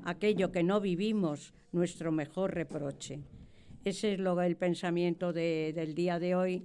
Aquello 0.04 0.50
que 0.50 0.62
no 0.62 0.80
vivimos, 0.80 1.52
nuestro 1.70 2.12
mejor 2.12 2.54
reproche. 2.54 3.20
Ese 3.84 4.14
es 4.14 4.18
lo, 4.18 4.40
el 4.40 4.56
pensamiento 4.56 5.34
del 5.34 5.94
día 5.94 6.18
de 6.18 6.34
hoy. 6.34 6.64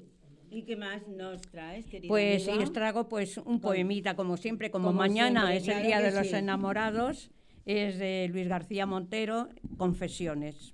¿Y 0.49 0.63
qué 0.63 0.77
más 0.77 1.05
nos 1.09 1.41
traes, 1.41 1.87
querida 1.87 2.07
Pues 2.07 2.47
amiga? 2.47 2.63
os 2.63 2.71
traigo 2.71 3.09
pues 3.09 3.37
un 3.37 3.59
poemita, 3.59 4.15
como 4.15 4.37
siempre, 4.37 4.71
como, 4.71 4.93
mañana 4.93 5.47
siempre, 5.51 5.57
es 5.57 5.67
el 5.77 5.87
Día 5.87 5.99
de 5.99 6.11
los 6.13 6.27
sí. 6.27 6.35
Enamorados, 6.35 7.31
es 7.65 7.99
de 7.99 8.29
Luis 8.31 8.47
García 8.47 8.85
Montero, 8.85 9.49
Confesiones. 9.75 10.73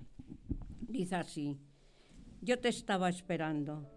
Dice 0.80 1.16
así, 1.16 1.58
yo 2.40 2.60
te 2.60 2.68
estaba 2.68 3.08
esperando, 3.08 3.90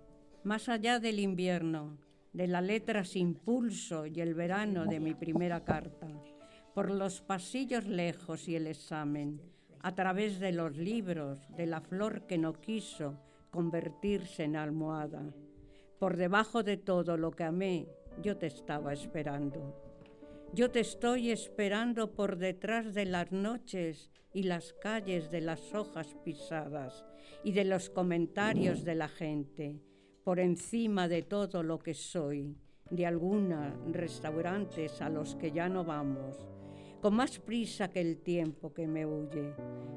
más 0.44 0.68
allá 0.68 1.00
del 1.00 1.20
invierno, 1.20 2.00
de 2.34 2.48
la 2.48 2.62
letra 2.62 3.04
sin 3.04 3.34
pulso 3.34 4.06
y 4.06 4.22
el 4.22 4.34
verano 4.34 4.86
de 4.86 5.00
mi 5.00 5.14
primera 5.14 5.64
carta, 5.64 6.08
por 6.74 6.90
los 6.90 7.22
pasillos 7.22 7.86
lejos 7.86 8.48
y 8.48 8.56
el 8.56 8.68
examen, 8.68 9.42
a 9.82 9.94
través 9.96 10.40
de 10.40 10.52
los 10.52 10.78
libros, 10.78 11.40
de 11.58 11.66
la 11.66 11.82
flor 11.82 12.28
que 12.28 12.38
no 12.38 12.54
quiso 12.54 13.20
convertirse 13.50 14.44
en 14.44 14.56
almohada. 14.56 15.34
Por 16.00 16.18
debajo 16.18 16.64
de 16.64 16.78
todo 16.78 17.18
lo 17.18 17.32
que 17.32 17.44
amé, 17.44 17.88
yo 18.22 18.38
te 18.38 18.48
estaba 18.48 18.94
esperando. 18.94 19.76
Yo 20.54 20.72
te 20.72 20.82
estoy 20.82 21.32
esperando 21.32 22.12
por 22.12 22.38
detrás 22.38 22.94
de 22.94 23.06
las 23.06 23.32
noches 23.32 24.10
y 24.34 24.44
las 24.44 24.74
calles 24.74 25.32
de 25.32 25.42
las 25.42 25.74
hojas 25.74 26.16
pisadas 26.24 27.06
y 27.44 27.54
de 27.54 27.66
los 27.66 27.90
comentarios 27.90 28.84
de 28.84 28.96
la 28.96 29.08
gente, 29.08 29.80
por 30.24 30.40
encima 30.40 31.08
de 31.08 31.24
todo 31.24 31.64
lo 31.64 31.80
que 31.80 31.94
soy, 31.94 32.56
de 32.90 33.06
algunos 33.06 33.74
restaurantes 33.92 35.02
a 35.02 35.10
los 35.10 35.36
que 35.36 35.52
ya 35.52 35.70
no 35.70 35.84
vamos, 35.84 36.48
con 37.02 37.16
más 37.16 37.40
prisa 37.40 37.90
que 37.90 38.02
el 38.02 38.22
tiempo 38.22 38.74
que 38.74 38.86
me 38.86 39.06
huye, 39.06 39.54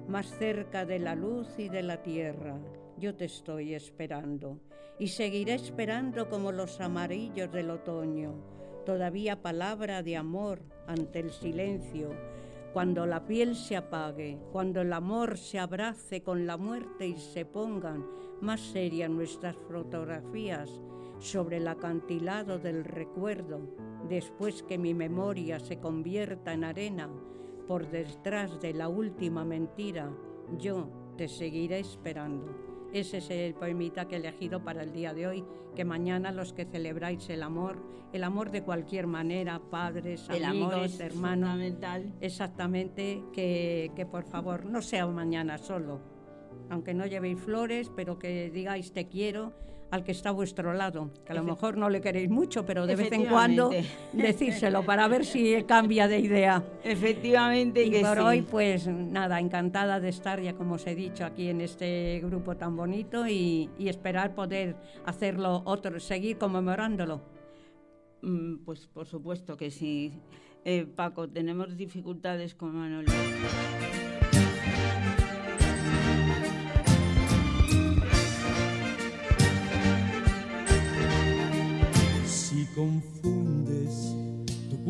más 0.09 0.27
cerca 0.39 0.87
de 0.87 0.99
la 0.99 1.15
luz 1.15 1.49
y 1.59 1.69
de 1.69 1.83
la 1.83 2.03
tierra, 2.03 2.59
yo 2.99 3.15
te 3.15 3.27
estoy 3.27 3.75
esperando. 3.75 4.61
Y 4.99 5.09
seguiré 5.09 5.55
esperando 5.55 6.29
como 6.29 6.53
los 6.53 6.81
amarillos 6.81 7.53
del 7.53 7.71
otoño, 7.71 8.35
todavía 8.87 9.43
palabra 9.43 10.03
de 10.03 10.17
amor 10.17 10.63
ante 10.87 11.19
el 11.19 11.33
silencio, 11.33 12.11
cuando 12.73 13.05
la 13.05 13.27
piel 13.27 13.55
se 13.57 13.77
apague, 13.77 14.39
cuando 14.53 14.81
el 14.81 14.93
amor 14.93 15.37
se 15.37 15.59
abrace 15.59 16.23
con 16.23 16.47
la 16.47 16.57
muerte 16.57 17.07
y 17.07 17.17
se 17.17 17.45
pongan 17.45 18.05
más 18.41 18.61
serias 18.61 19.11
nuestras 19.11 19.57
fotografías 19.69 20.71
sobre 21.19 21.59
el 21.59 21.69
acantilado 21.69 22.59
del 22.59 22.85
recuerdo, 22.85 23.61
después 24.09 24.63
que 24.63 24.79
mi 24.79 24.95
memoria 24.95 25.59
se 25.61 25.79
convierta 25.79 26.53
en 26.53 26.65
arena 26.65 27.09
por 27.67 27.89
detrás 27.89 28.61
de 28.61 28.75
la 28.75 28.89
última 28.89 29.45
mentira, 29.45 30.11
yo 30.59 30.89
te 31.17 31.29
seguiré 31.29 31.79
esperando. 31.79 32.55
Ese 32.93 33.19
es 33.19 33.31
el 33.31 33.55
poemita 33.55 34.07
que 34.07 34.17
he 34.17 34.19
elegido 34.19 34.63
para 34.63 34.83
el 34.83 34.93
día 34.93 35.15
de 35.15 35.27
hoy, 35.27 35.45
que 35.75 35.85
mañana 35.85 36.31
los 36.31 36.53
que 36.53 36.65
celebráis 36.65 37.29
el 37.31 37.43
amor, 37.43 37.83
el 38.13 38.23
amor 38.23 38.51
de 38.51 38.63
cualquier 38.63 39.07
manera, 39.09 39.61
padres, 39.71 40.29
El 40.31 40.45
amigos, 40.45 40.75
amor 40.75 40.85
es 40.85 41.01
hermanos, 41.01 41.51
fundamental. 41.51 42.13
exactamente, 42.21 43.25
que, 43.33 43.91
que 43.97 44.07
por 44.07 44.25
favor 44.25 44.67
no 44.67 44.81
sea 44.83 45.07
mañana 45.09 45.59
solo, 45.59 46.01
aunque 46.71 46.95
no 46.95 47.07
llevéis 47.07 47.39
flores, 47.41 47.91
pero 47.95 48.19
que 48.19 48.51
digáis 48.51 48.93
te 48.93 49.07
quiero 49.09 49.53
al 49.91 50.03
que 50.03 50.11
está 50.11 50.31
a 50.31 50.33
vuestro 50.33 50.73
lado, 50.73 51.11
que 51.25 51.31
a 51.31 51.37
lo 51.37 51.45
mejor 51.45 51.77
no 51.77 51.89
le 51.89 52.01
queréis 52.01 52.29
mucho, 52.29 52.67
pero 52.67 52.85
de 52.85 52.97
vez 52.97 53.13
en 53.13 53.27
cuando 53.27 53.71
decírselo 54.13 54.85
para 54.85 55.07
ver 55.07 55.25
si 55.25 55.63
cambia 55.65 56.09
de 56.09 56.19
idea. 56.19 56.65
Efectivamente 56.83 57.85
Y 57.85 57.91
que 57.93 58.01
por 58.01 58.17
sí. 58.17 58.23
hoy, 58.23 58.43
pues 58.43 58.89
nada, 58.89 59.39
encantada 59.39 60.01
de 60.01 60.09
estar, 60.09 60.41
ya 60.41 60.55
como 60.55 60.75
os 60.77 60.87
he 60.89 60.97
dicho, 60.97 61.25
aquí 61.25 61.49
en 61.49 61.61
este 61.61 62.21
grupo 62.25 62.57
tan 62.57 62.75
bonito 62.77 63.29
y, 63.29 63.71
y 63.79 63.89
esperar 63.89 64.35
poder 64.35 64.75
hacerlo 65.05 65.63
otro, 65.65 66.01
seguir 66.01 66.39
conmemorándolo. 66.39 67.21
Mm, 68.23 68.65
Pues 68.65 68.89
por 68.89 69.07
supuesto 69.07 69.57
que 69.57 69.71
sí. 69.71 70.13
Eh, 70.65 70.87
Paco, 70.87 71.29
tenemos 71.29 71.77
dificultades 71.77 72.55
con 72.57 72.75
Manolo. 72.75 73.13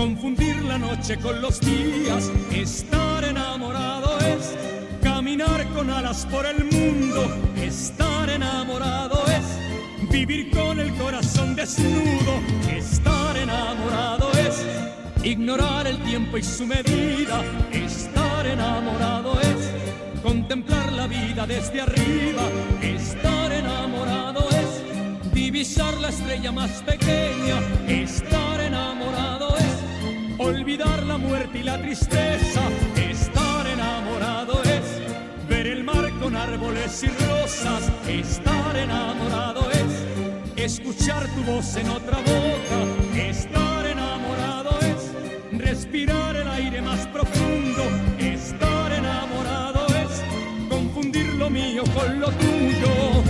confundir 0.00 0.56
la 0.62 0.78
noche 0.78 1.18
con 1.18 1.42
los 1.42 1.60
días. 1.60 2.32
Estar 2.50 3.22
enamorado 3.22 4.18
es 4.20 4.56
caminar 5.02 5.68
con 5.74 5.90
alas 5.90 6.26
por 6.30 6.46
el 6.46 6.64
mundo. 6.64 7.20
Estar 7.56 8.30
enamorado 8.30 9.22
es 9.26 10.08
vivir 10.10 10.50
con 10.52 10.80
el 10.80 10.90
corazón 10.94 11.54
desnudo. 11.54 12.32
Estar 12.74 13.36
enamorado 13.36 14.32
es 14.46 14.64
ignorar 15.22 15.86
el 15.86 15.98
tiempo 16.02 16.38
y 16.38 16.44
su 16.44 16.66
medida. 16.66 17.42
Estar 17.70 18.46
enamorado 18.46 19.38
es 19.38 19.60
contemplar 20.22 20.92
la 20.92 21.08
vida 21.08 21.46
desde 21.46 21.82
arriba. 21.82 22.44
Estar 22.80 23.52
enamorado 23.52 24.48
es 24.62 25.30
divisar 25.34 25.92
la 25.98 26.08
estrella 26.08 26.52
más 26.52 26.70
pequeña. 26.84 27.58
Estar 27.86 28.60
enamorado 28.62 29.56
es 29.58 29.59
olvidar 30.40 31.02
la 31.04 31.18
muerte 31.18 31.58
y 31.58 31.62
la 31.62 31.78
tristeza. 31.78 32.62
Estar 32.96 33.66
enamorado 33.66 34.62
es 34.62 35.48
ver 35.48 35.66
el 35.66 35.84
mar 35.84 36.10
con 36.20 36.34
árboles 36.34 37.02
y 37.02 37.08
rosas. 37.08 37.90
Estar 38.08 38.76
enamorado 38.76 39.70
es 39.70 40.64
escuchar 40.64 41.26
tu 41.34 41.42
voz 41.42 41.76
en 41.76 41.88
otra 41.90 42.18
boca. 42.18 42.78
Estar 43.16 43.86
enamorado 43.86 44.70
es 44.80 45.58
respirar 45.58 46.36
el 46.36 46.48
aire 46.48 46.80
más 46.80 47.06
profundo. 47.08 47.82
Estar 48.18 48.92
enamorado 48.92 49.86
es 49.88 50.22
confundir 50.68 51.34
lo 51.34 51.50
mío 51.50 51.82
con 51.94 52.18
lo 52.18 52.28
tuyo. 52.30 53.29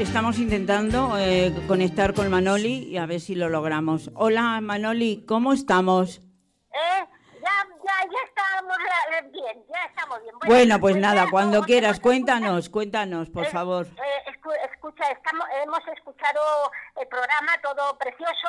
Estamos 0.00 0.38
intentando 0.38 1.16
eh, 1.18 1.52
conectar 1.68 2.14
con 2.14 2.28
Manoli 2.30 2.84
y 2.88 2.96
a 2.96 3.06
ver 3.06 3.20
si 3.20 3.34
lo 3.34 3.48
logramos. 3.48 4.10
Hola 4.14 4.60
Manoli, 4.60 5.24
¿cómo 5.26 5.52
estamos? 5.52 6.18
Eh, 6.72 7.06
ya, 7.34 7.66
ya, 7.84 8.10
ya 8.10 8.18
estamos 8.26 8.76
eh, 8.78 9.30
bien, 9.30 9.64
ya 9.68 9.84
estamos 9.88 10.18
bien. 10.22 10.34
Bueno, 10.46 10.80
pues 10.80 10.96
nada, 10.96 11.26
cuando 11.30 11.62
quieras, 11.62 12.00
cuéntanos, 12.00 12.68
cuéntanos, 12.70 13.28
por 13.30 13.44
Eh, 13.46 13.50
favor. 13.50 13.86
eh, 13.86 14.32
escucha, 14.52 15.10
estamos, 15.10 15.46
hemos 15.62 15.86
escuchado 15.88 16.70
el 16.96 17.08
programa, 17.08 17.52
todo 17.62 17.96
precioso, 17.98 18.48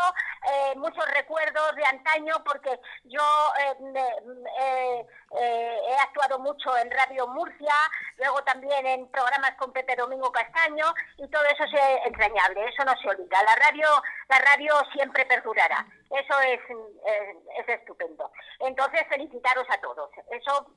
eh, 0.52 0.74
muchos 0.76 1.06
recuerdos 1.14 1.76
de 1.76 1.86
antaño, 1.86 2.36
porque 2.44 2.80
yo 3.06 3.22
eh, 3.60 5.06
eh, 5.40 5.80
he 5.88 5.96
actuado 5.96 6.40
mucho 6.40 6.76
en 6.78 6.92
Radio 6.92 7.28
Murcia, 7.28 7.74
luego 8.18 8.44
también 8.44 8.86
en 8.86 9.08
programas 9.10 9.56
con 9.58 9.72
Pepe 9.72 9.96
Domingo 9.96 10.32
Castaño, 10.32 10.86
y 11.18 11.28
todo 11.30 11.44
eso 11.46 11.64
es 11.64 12.06
entrañable, 12.06 12.66
eso 12.68 12.84
no 12.84 12.94
se 13.02 13.10
olvida. 13.10 13.44
La 13.44 13.56
radio, 13.56 13.88
la 14.30 14.40
radio 14.40 14.74
siempre 14.94 15.26
perdurará, 15.26 15.86
eso 16.10 16.40
es, 16.42 16.60
es 17.60 17.70
estupendo. 17.70 18.32
Entonces, 18.60 19.02
felicitaros 19.10 19.68
a 19.70 19.78
todos, 19.80 20.10
eso 20.30 20.68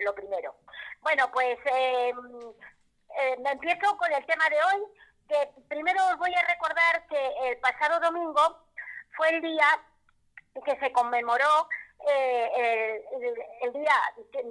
lo 0.00 0.14
primero. 0.14 0.54
Bueno, 1.00 1.30
pues... 1.32 1.58
eh, 3.18 3.36
me 3.40 3.50
empiezo 3.50 3.96
con 3.96 4.12
el 4.12 4.24
tema 4.26 4.44
de 4.48 4.56
hoy, 4.56 4.82
que 5.28 5.62
primero 5.68 6.04
os 6.08 6.18
voy 6.18 6.34
a 6.34 6.46
recordar 6.46 7.06
que 7.08 7.32
el 7.48 7.58
pasado 7.58 8.00
domingo 8.00 8.66
fue 9.16 9.28
el 9.30 9.42
día 9.42 9.66
que 10.64 10.78
se 10.78 10.92
conmemoró 10.92 11.68
eh, 12.08 13.02
el, 13.62 13.72
día 13.72 13.94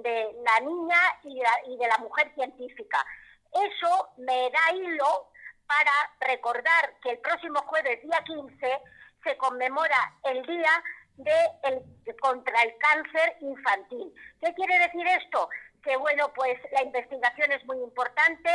de 0.02 0.32
la 0.42 0.60
niña 0.60 0.98
y, 1.22 1.76
de 1.76 1.86
la 1.86 1.98
mujer 1.98 2.32
científica. 2.34 3.04
Eso 3.52 4.08
me 4.16 4.50
da 4.50 4.74
hilo 4.74 5.28
para 5.66 6.32
recordar 6.32 6.94
que 7.02 7.10
el 7.10 7.18
próximo 7.18 7.60
jueves, 7.66 8.02
día 8.02 8.22
15, 8.24 8.80
se 9.22 9.36
conmemora 9.36 10.14
el 10.24 10.44
día 10.46 10.82
de 11.16 12.16
contra 12.20 12.62
el 12.62 12.76
cáncer 12.78 13.36
infantil. 13.40 14.12
¿Qué 14.40 14.52
quiere 14.54 14.78
decir 14.78 15.06
esto? 15.06 15.48
Que 15.82 15.96
bueno, 15.96 16.32
pues 16.34 16.58
la 16.70 16.82
investigación 16.82 17.52
es 17.52 17.64
muy 17.64 17.78
importante, 17.78 18.50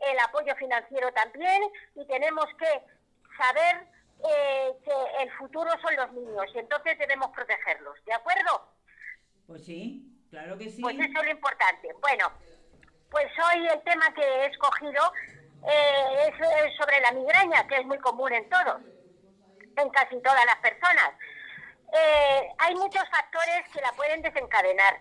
el 0.00 0.18
apoyo 0.18 0.54
financiero 0.56 1.12
también, 1.12 1.62
y 1.94 2.06
tenemos 2.06 2.46
que 2.58 2.82
saber 3.36 3.86
eh, 4.28 4.72
que 4.84 5.22
el 5.22 5.32
futuro 5.32 5.70
son 5.80 5.96
los 5.96 6.12
niños 6.12 6.46
y 6.54 6.58
entonces 6.58 6.98
debemos 6.98 7.30
protegerlos, 7.30 8.02
¿de 8.04 8.12
acuerdo? 8.12 8.68
Pues 9.46 9.64
sí, 9.64 10.06
claro 10.30 10.56
que 10.58 10.70
sí. 10.70 10.82
Pues 10.82 10.96
eso 10.96 11.20
es 11.20 11.24
lo 11.24 11.30
importante. 11.30 11.92
Bueno, 12.00 12.30
pues 13.10 13.26
hoy 13.38 13.66
el 13.66 13.82
tema 13.82 14.12
que 14.14 14.22
he 14.22 14.46
escogido 14.46 15.12
eh, 15.66 16.28
es 16.28 16.76
sobre 16.76 17.00
la 17.00 17.12
migraña, 17.12 17.66
que 17.66 17.76
es 17.76 17.86
muy 17.86 17.98
común 17.98 18.32
en 18.32 18.48
todos, 18.48 18.80
en 19.76 19.90
casi 19.90 20.20
todas 20.20 20.44
las 20.46 20.56
personas. 20.56 21.10
Eh, 21.92 22.48
hay 22.58 22.74
muchos 22.74 23.02
factores 23.10 23.68
que 23.72 23.80
la 23.80 23.92
pueden 23.92 24.22
desencadenar 24.22 25.00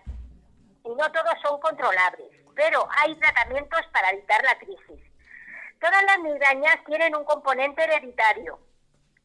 y 0.90 0.96
no 0.96 1.12
todos 1.12 1.34
son 1.44 1.60
controlables, 1.60 2.30
pero 2.56 2.88
hay 2.98 3.16
tratamientos 3.16 3.82
para 3.94 4.10
evitar 4.10 4.44
la 4.44 4.58
crisis. 4.58 5.06
Todas 5.80 6.04
las 6.04 6.20
migrañas 6.20 6.78
tienen 6.86 7.16
un 7.16 7.24
componente 7.24 7.84
hereditario. 7.84 8.60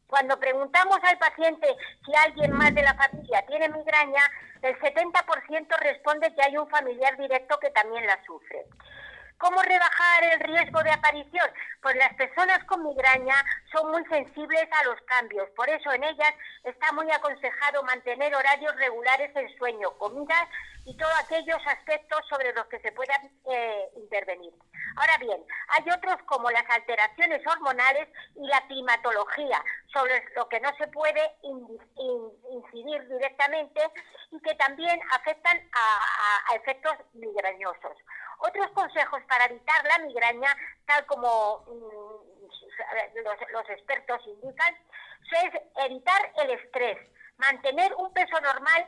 Cuando 0.07 0.39
preguntamos 0.39 0.99
al 1.03 1.17
paciente 1.17 1.67
si 2.05 2.15
alguien 2.15 2.51
más 2.51 2.73
de 2.75 2.83
la 2.83 2.93
familia 2.93 3.43
tiene 3.47 3.67
migraña, 3.69 4.21
el 4.61 4.77
70% 4.79 5.79
responde 5.79 6.33
que 6.33 6.41
hay 6.43 6.55
un 6.57 6.69
familiar 6.69 7.17
directo 7.17 7.57
que 7.59 7.71
también 7.71 8.05
la 8.05 8.23
sufre. 8.25 8.65
¿Cómo 9.37 9.61
rebajar 9.61 10.23
el 10.23 10.39
riesgo 10.39 10.81
de 10.81 10.91
aparición? 10.91 11.49
Pues 11.81 11.95
las 11.97 12.13
personas 12.15 12.63
con 12.65 12.83
migraña 12.83 13.35
son 13.71 13.91
muy 13.91 14.03
sensibles 14.05 14.67
a 14.71 14.85
los 14.85 14.99
cambios, 15.01 15.49
por 15.51 15.69
eso 15.69 15.91
en 15.91 16.03
ellas 16.03 16.33
está 16.63 16.91
muy 16.93 17.11
aconsejado 17.11 17.83
mantener 17.83 18.33
horarios 18.33 18.75
regulares 18.77 19.35
en 19.35 19.49
sueño, 19.57 19.91
comidas 19.97 20.47
y 20.85 20.95
todos 20.97 21.13
aquellos 21.19 21.59
aspectos 21.67 22.19
sobre 22.29 22.53
los 22.53 22.65
que 22.67 22.79
se 22.79 22.91
puedan 22.93 23.29
eh, 23.51 23.89
intervenir. 23.97 24.53
Ahora 24.97 25.17
bien, 25.17 25.43
hay 25.69 25.83
otros 25.91 26.15
como 26.25 26.49
las 26.51 26.67
alteraciones 26.69 27.45
hormonales 27.45 28.07
y 28.35 28.47
la 28.47 28.61
climatología, 28.67 29.61
sobre 29.91 30.23
lo 30.35 30.47
que 30.47 30.59
no 30.61 30.69
se 30.77 30.87
puede 30.87 31.35
in- 31.43 31.79
in- 31.97 32.31
incidir 32.51 33.07
directamente 33.09 33.81
y 34.31 34.39
que 34.41 34.55
también 34.55 34.99
afectan 35.11 35.57
a 35.73 36.55
efectos 36.55 36.93
migrañosos. 37.13 37.97
Otros 38.39 38.69
consejos 38.71 39.21
para 39.27 39.45
evitar 39.45 39.83
la 39.85 40.05
migraña, 40.05 40.55
tal 40.85 41.05
como 41.05 41.63
mm, 41.67 43.23
los, 43.23 43.51
los 43.51 43.69
expertos 43.69 44.21
indican, 44.27 44.75
es 45.43 45.61
evitar 45.85 46.31
el 46.37 46.51
estrés, 46.51 46.97
mantener 47.37 47.93
un 47.95 48.11
peso 48.13 48.39
normal 48.41 48.87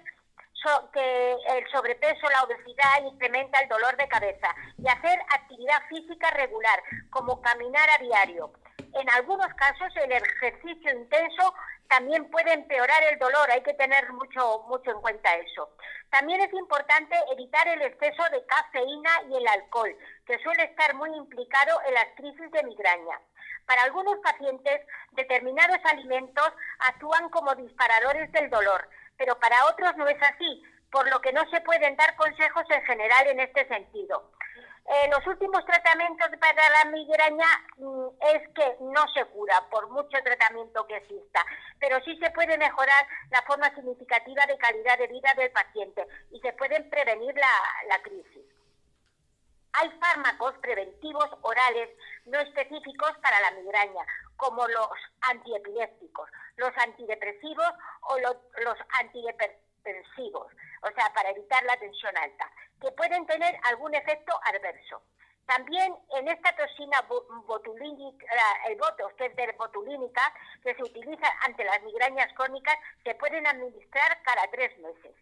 que 0.92 1.34
el 1.50 1.68
sobrepeso, 1.72 2.30
la 2.30 2.44
obesidad 2.44 3.04
incrementa 3.06 3.60
el 3.60 3.70
dolor 3.70 3.96
de 3.98 4.08
cabeza 4.08 4.54
y 4.78 4.88
hacer 4.88 5.20
actividad 5.34 5.82
física 5.90 6.30
regular, 6.32 6.82
como 7.10 7.42
caminar 7.42 7.90
a 7.90 8.04
diario. 8.04 8.52
En 8.94 9.10
algunos 9.12 9.54
casos 9.54 9.96
el 9.96 10.12
ejercicio 10.12 10.92
intenso 10.92 11.54
también 11.88 12.30
puede 12.30 12.54
empeorar 12.54 13.04
el 13.04 13.20
dolor, 13.20 13.50
hay 13.50 13.62
que 13.62 13.74
tener 13.76 14.12
mucho, 14.12 14.64
mucho 14.68 14.92
en 14.92 15.02
cuenta 15.02 15.36
eso. 15.36 15.70
También 16.10 16.42
es 16.42 16.52
importante 16.54 17.16
evitar 17.32 17.68
el 17.68 17.82
exceso 17.82 18.24
de 18.32 18.46
cafeína 18.46 19.10
y 19.30 19.38
el 19.38 19.48
alcohol, 19.48 19.96
que 20.26 20.40
suele 20.40 20.64
estar 20.64 20.96
muy 20.96 21.16
implicado 21.16 21.80
en 21.88 21.94
las 21.94 22.08
crisis 22.16 22.52
de 22.52 22.64
migraña. 22.64 23.20
Para 23.66 23.84
algunos 23.84 24.18
pacientes, 24.20 24.82
determinados 25.12 25.80
alimentos 25.84 26.54
actúan 26.80 27.30
como 27.30 27.56
disparadores 27.56 28.32
del 28.32 28.50
dolor, 28.50 28.90
pero 29.18 29.38
para 29.40 29.66
otros 29.66 29.96
no 29.98 30.08
es 30.08 30.22
así, 30.22 30.64
por 30.92 31.10
lo 31.10 31.20
que 31.22 31.34
no 31.34 31.48
se 31.50 31.62
pueden 31.62 31.96
dar 31.96 32.16
consejos 32.16 32.64
en 32.70 32.84
general 32.84 33.28
en 33.28 33.40
este 33.40 33.68
sentido. 33.68 34.32
Eh, 34.88 35.10
los 35.12 35.28
últimos 35.28 35.66
tratamientos 35.66 36.30
para 36.40 36.70
la 36.70 36.92
migraña 36.92 37.46
mm, 37.76 38.08
es 38.22 38.48
que 38.56 38.78
no 38.80 39.06
se 39.14 39.26
cura 39.26 39.62
por 39.70 39.90
mucho 39.90 40.18
tratamiento 40.24 40.88
que 40.88 40.96
exista, 40.96 41.46
pero 41.78 42.00
sí 42.06 42.18
se 42.20 42.32
puede 42.32 42.58
mejorar 42.58 43.06
la 43.30 43.42
forma 43.42 43.70
significativa 43.76 44.46
de 44.46 44.58
calidad 44.58 44.98
de 44.98 45.08
vida 45.08 45.34
del 45.36 45.52
paciente 45.52 46.08
y 46.32 46.40
se 46.40 46.54
pueden 46.54 46.90
prevenir 46.90 47.36
la, 47.36 47.52
la 47.90 48.02
crisis. 48.02 48.46
Hay 49.74 49.92
fármacos 50.00 50.58
preventivos 50.60 51.30
orales 51.42 51.90
no 52.26 52.40
específicos 52.40 53.12
para 53.22 53.42
la 53.42 53.52
migraña, 53.52 54.06
como 54.38 54.68
los 54.68 54.90
antiepilépticos, 55.30 56.30
los 56.56 56.72
antidepresivos 56.78 57.68
o 58.02 58.18
lo- 58.20 58.42
los 58.64 58.78
antidepresivos, 59.00 60.48
o 60.84 60.88
sea, 60.96 61.14
para 61.14 61.30
evitar 61.32 61.64
la 61.64 61.78
tensión 61.78 62.16
alta, 62.18 62.50
que 62.82 62.92
pueden 62.92 63.26
tener 63.26 63.60
algún 63.64 63.94
efecto 63.96 64.40
adverso. 64.46 65.02
También 65.46 65.96
en 66.18 66.28
esta 66.28 66.54
toxina 66.56 67.00
bo- 67.08 67.26
botulínica, 67.46 68.26
el 68.68 68.76
botox, 68.78 69.14
que 69.16 69.28
es 69.28 69.36
de 69.36 69.52
botulínica, 69.54 70.22
que 70.62 70.76
se 70.76 70.84
utiliza 70.84 71.28
ante 71.46 71.64
las 71.64 71.82
migrañas 71.84 72.32
crónicas, 72.34 72.76
se 73.04 73.16
pueden 73.16 73.48
administrar 73.48 74.22
cada 74.24 74.46
tres 74.52 74.78
meses. 74.80 75.16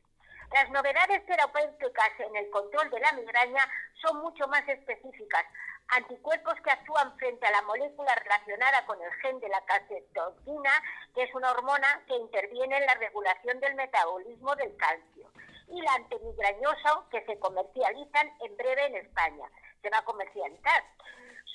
Las 0.51 0.69
novedades 0.71 1.25
terapéuticas 1.25 2.11
en 2.19 2.35
el 2.35 2.49
control 2.49 2.89
de 2.89 2.99
la 2.99 3.11
migraña 3.13 3.67
son 4.01 4.17
mucho 4.21 4.47
más 4.47 4.67
específicas. 4.67 5.45
Anticuerpos 5.89 6.55
que 6.61 6.71
actúan 6.71 7.15
frente 7.17 7.45
a 7.45 7.51
la 7.51 7.61
molécula 7.61 8.13
relacionada 8.15 8.85
con 8.85 9.01
el 9.01 9.11
gen 9.21 9.39
de 9.39 9.49
la 9.49 9.61
calcitoquina, 9.65 10.71
que 11.13 11.23
es 11.23 11.35
una 11.35 11.51
hormona 11.51 12.03
que 12.07 12.15
interviene 12.15 12.77
en 12.77 12.85
la 12.85 12.95
regulación 12.95 13.59
del 13.59 13.75
metabolismo 13.75 14.55
del 14.55 14.75
calcio. 14.77 15.31
Y 15.67 15.81
la 15.81 15.93
antimigrañosa, 15.93 17.05
que 17.11 17.23
se 17.25 17.39
comercializan 17.39 18.31
en 18.41 18.57
breve 18.57 18.85
en 18.85 18.95
España. 18.97 19.45
Se 19.81 19.89
va 19.89 19.99
a 19.99 20.05
comercializar 20.05 20.83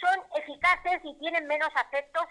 son 0.01 0.25
eficaces 0.35 1.01
y 1.05 1.15
tienen 1.19 1.47
menos 1.47 1.69
efectos 1.85 2.25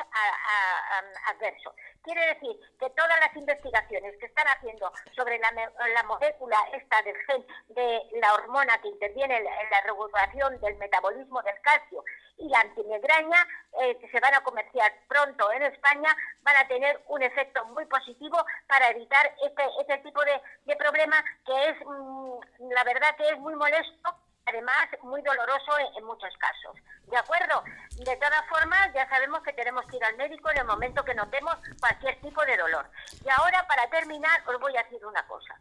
adversos. 1.28 1.74
Quiere 2.10 2.34
decir 2.34 2.60
que 2.80 2.90
todas 2.90 3.20
las 3.20 3.36
investigaciones 3.36 4.18
que 4.18 4.26
están 4.26 4.48
haciendo 4.48 4.92
sobre 5.16 5.38
la, 5.38 6.04
molécula 6.08 6.58
esta 6.74 7.04
del 7.04 7.16
gen 7.28 7.46
de 7.68 8.02
la 8.20 8.34
hormona 8.34 8.82
que 8.82 8.88
interviene 8.88 9.38
en 9.38 9.44
la, 9.44 9.62
en 9.62 9.70
la 9.70 9.82
regulación 9.82 10.60
del 10.60 10.76
metabolismo 10.78 11.40
del 11.44 11.62
calcio 11.62 12.04
y 12.38 12.50
la 12.50 12.62
antimigraña 12.62 13.48
eh, 13.84 13.96
que 14.00 14.10
se 14.10 14.20
van 14.20 14.34
a 14.34 14.42
comerciar 14.42 14.92
pronto 15.08 15.52
en 15.52 15.62
España 15.62 16.10
van 16.42 16.58
a 16.58 16.68
tener 16.68 17.00
un 17.10 17.22
efecto 17.22 17.64
muy 17.66 17.86
positivo 17.86 18.44
para 18.68 18.90
evitar 18.90 19.32
este, 19.46 19.64
este 19.80 19.98
tipo 20.00 20.26
de, 20.26 20.42
de 20.66 20.76
problema 20.78 21.24
que 21.46 21.70
es, 21.70 21.78
mm, 21.86 22.72
la 22.72 22.84
verdad 22.86 23.16
que 23.18 23.30
es 23.30 23.38
muy 23.38 23.54
molesto 23.54 24.18
además 24.50 24.88
muy 25.04 25.22
doloroso 25.22 25.78
en, 25.96 26.04
muchos 26.04 26.36
casos. 26.38 26.76
¿De 27.06 27.18
acuerdo? 27.18 27.64
De 27.92 28.16
todas 28.18 28.46
formas, 28.48 28.92
ya 28.94 29.08
sabemos 29.10 29.42
que 29.44 29.54
tenemos 29.54 29.86
que 29.86 29.98
ir 29.98 30.04
al 30.04 30.18
médico 30.18 30.50
en 30.52 30.60
el 30.60 30.66
momento 30.66 31.04
que 31.04 31.14
notemos 31.14 31.56
cualquier 31.80 32.20
tipo 32.22 32.44
de 32.46 32.58
dolor. 32.58 32.90
Y 33.24 33.30
ahora, 33.30 33.66
para 33.68 33.90
terminar, 33.90 34.42
os 34.48 34.60
voy 34.60 34.76
a 34.76 34.84
decir 34.84 35.06
una 35.06 35.26
cosa. 35.28 35.60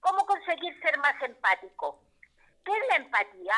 ¿Cómo 0.00 0.24
conseguir 0.26 0.80
ser 0.80 0.96
más 0.98 1.20
empático? 1.22 2.00
¿Qué 2.64 2.72
es 2.72 2.88
la 2.88 2.96
empatía? 2.96 3.54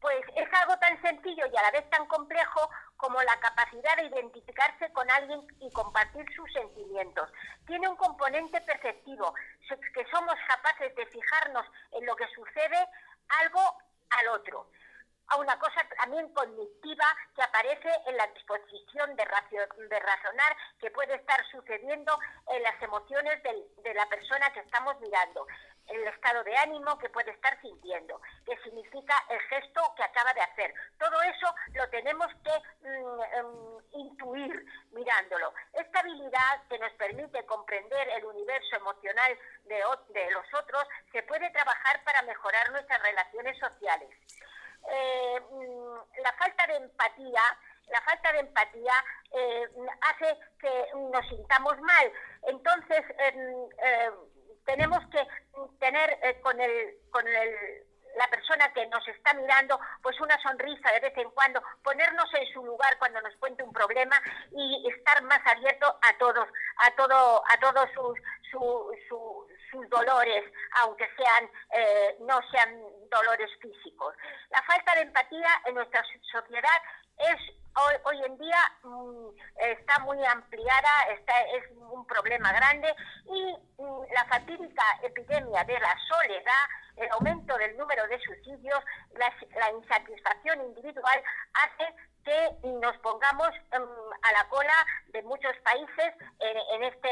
Pues 0.00 0.24
es 0.36 0.48
algo 0.54 0.78
tan 0.78 1.00
sencillo 1.02 1.44
y 1.52 1.56
a 1.56 1.62
la 1.62 1.70
vez 1.72 1.88
tan 1.90 2.06
complejo 2.06 2.70
como 3.00 3.20
la 3.22 3.40
capacidad 3.40 3.96
de 3.96 4.04
identificarse 4.04 4.92
con 4.92 5.10
alguien 5.10 5.40
y 5.60 5.70
compartir 5.72 6.24
sus 6.36 6.52
sentimientos. 6.52 7.30
Tiene 7.66 7.88
un 7.88 7.96
componente 7.96 8.60
perceptivo, 8.60 9.34
que 9.94 10.06
somos 10.10 10.34
capaces 10.46 10.94
de 10.94 11.06
fijarnos 11.06 11.66
en 11.92 12.06
lo 12.06 12.14
que 12.16 12.26
sucede 12.34 12.86
algo 13.42 13.60
al 14.10 14.28
otro 14.28 14.68
a 15.30 15.36
una 15.36 15.56
cosa 15.58 15.86
también 15.96 16.28
cognitiva 16.34 17.04
que 17.36 17.42
aparece 17.42 17.88
en 18.06 18.16
la 18.16 18.26
disposición 18.28 19.14
de, 19.16 19.24
razonar 19.24 20.56
que 20.80 20.90
puede 20.90 21.14
estar 21.14 21.40
sucediendo 21.50 22.18
en 22.48 22.62
las 22.62 22.82
emociones 22.82 23.40
de 23.42 23.94
la 23.94 24.06
persona 24.06 24.52
que 24.52 24.58
estamos 24.58 24.98
mirando, 25.00 25.46
el 25.90 26.06
estado 26.08 26.42
de 26.44 26.56
ánimo 26.56 26.98
que 26.98 27.08
puede 27.08 27.30
estar 27.30 27.60
sintiendo, 27.60 28.20
que 28.46 28.56
significa 28.58 29.14
el 29.28 29.40
gesto 29.40 29.80
que 29.96 30.02
acaba 30.02 30.32
de 30.34 30.42
hacer. 30.42 30.74
Todo 30.98 31.20
eso 31.22 31.54
lo 31.74 31.88
tenemos 31.90 32.28
que 32.44 32.88
mm, 32.88 33.22
em, 33.34 34.00
intuir 34.00 34.64
mirándolo. 34.92 35.52
Esta 35.72 36.00
habilidad 36.00 36.62
que 36.68 36.78
nos 36.78 36.92
permite 36.92 37.44
comprender 37.46 38.08
el 38.10 38.24
universo 38.24 38.76
emocional 38.76 39.38
de, 39.64 40.30
los 40.30 40.54
otros 40.54 40.86
se 41.12 41.22
puede 41.24 41.50
trabajar 41.50 42.02
para 42.04 42.22
mejorar 42.22 42.70
nuestras 42.70 43.02
relaciones 43.02 43.58
sociales. 43.58 44.10
Eh, 44.88 45.40
mm, 45.50 46.22
la 46.22 46.32
falta 46.34 46.66
de 46.66 46.76
empatía, 46.76 47.42
la 47.88 48.00
falta 48.02 48.32
de 48.32 48.40
empatía 48.40 48.94
eh, 49.32 49.68
hace 50.02 50.38
que 50.60 50.86
nos 50.94 51.26
sintamos 51.28 51.78
mal. 51.80 52.12
Entonces, 52.42 53.04
eh, 53.18 54.10
tenemos 54.70 55.00
que 55.10 55.26
tener 55.80 56.40
con 56.42 56.60
el, 56.60 56.94
con 57.10 57.26
el 57.26 57.84
la 58.16 58.28
persona 58.28 58.72
que 58.72 58.86
nos 58.88 59.06
está 59.08 59.32
mirando, 59.34 59.78
pues 60.02 60.20
una 60.20 60.36
sonrisa 60.42 60.92
de 60.92 61.00
vez 61.00 61.16
en 61.16 61.30
cuando, 61.30 61.62
ponernos 61.82 62.28
en 62.34 62.46
su 62.52 62.64
lugar 62.64 62.98
cuando 62.98 63.20
nos 63.20 63.34
cuente 63.36 63.62
un 63.62 63.72
problema 63.72 64.16
y 64.50 64.88
estar 64.94 65.22
más 65.22 65.40
abierto 65.46 65.86
a 66.02 66.18
todos, 66.18 66.48
a 66.78 66.90
todo, 66.96 67.42
a 67.48 67.56
todos 67.60 67.88
sus, 67.94 68.18
sus 69.70 69.88
dolores, 69.88 70.44
aunque 70.82 71.08
sean 71.16 71.50
no 72.26 72.40
sean 72.50 72.82
dolores 73.10 73.50
físicos. 73.60 74.14
La 74.50 74.62
falta 74.62 74.94
de 74.96 75.02
empatía 75.02 75.48
en 75.66 75.74
nuestra 75.76 76.02
sociedad 76.32 76.82
es 77.20 77.54
hoy, 77.76 77.94
hoy 78.04 78.24
en 78.24 78.38
día 78.38 78.58
mm, 78.82 79.28
está 79.56 79.98
muy 80.00 80.24
ampliada, 80.24 80.90
está, 81.10 81.40
es 81.56 81.64
un 81.76 82.06
problema 82.06 82.52
grande 82.52 82.94
y 83.26 83.56
mm, 83.78 84.02
la 84.12 84.24
fatídica 84.26 84.84
epidemia 85.02 85.64
de 85.64 85.78
la 85.78 85.96
soledad, 86.08 86.64
el 86.96 87.10
aumento 87.12 87.56
del 87.56 87.76
número 87.76 88.06
de 88.08 88.20
suicidios, 88.20 88.80
la, 89.14 89.70
insatisfacción 89.72 90.60
individual 90.66 91.22
hace 91.54 91.94
que 92.24 92.68
nos 92.68 92.96
pongamos 92.98 93.50
mm, 93.72 94.12
a 94.22 94.32
la 94.32 94.48
cola 94.48 94.86
de 95.08 95.22
muchos 95.22 95.56
países 95.58 96.14
en, 96.40 96.84
este, 96.84 97.10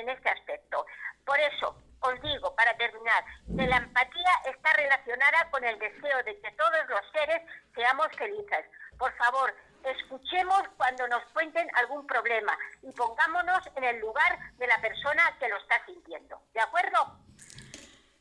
en 0.00 0.08
este 0.08 0.28
aspecto. 0.28 0.86
Por 1.24 1.38
eso, 1.40 1.76
os 2.00 2.22
digo, 2.22 2.54
para 2.54 2.76
terminar, 2.76 3.24
que 3.46 3.66
la 3.66 3.78
empatía 3.78 4.30
está 4.44 4.72
relacionada 4.74 5.50
con 5.50 5.64
el 5.64 5.78
deseo 5.78 6.22
de 6.24 6.40
que 6.40 6.52
todos 6.52 6.88
los 6.88 7.00
seres 7.12 7.42
seamos 7.74 8.08
felices. 8.16 8.64
Por 8.98 9.12
favor, 9.16 9.54
escuchemos 9.84 10.62
cuando 10.76 11.06
nos 11.08 11.24
cuenten 11.32 11.68
algún 11.74 12.06
problema 12.06 12.56
y 12.82 12.90
pongámonos 12.92 13.60
en 13.76 13.84
el 13.84 14.00
lugar 14.00 14.38
de 14.58 14.66
la 14.66 14.80
persona 14.80 15.22
que 15.38 15.48
lo 15.48 15.56
está 15.58 15.84
sintiendo. 15.86 16.40
¿De 16.54 16.60
acuerdo? 16.60 17.18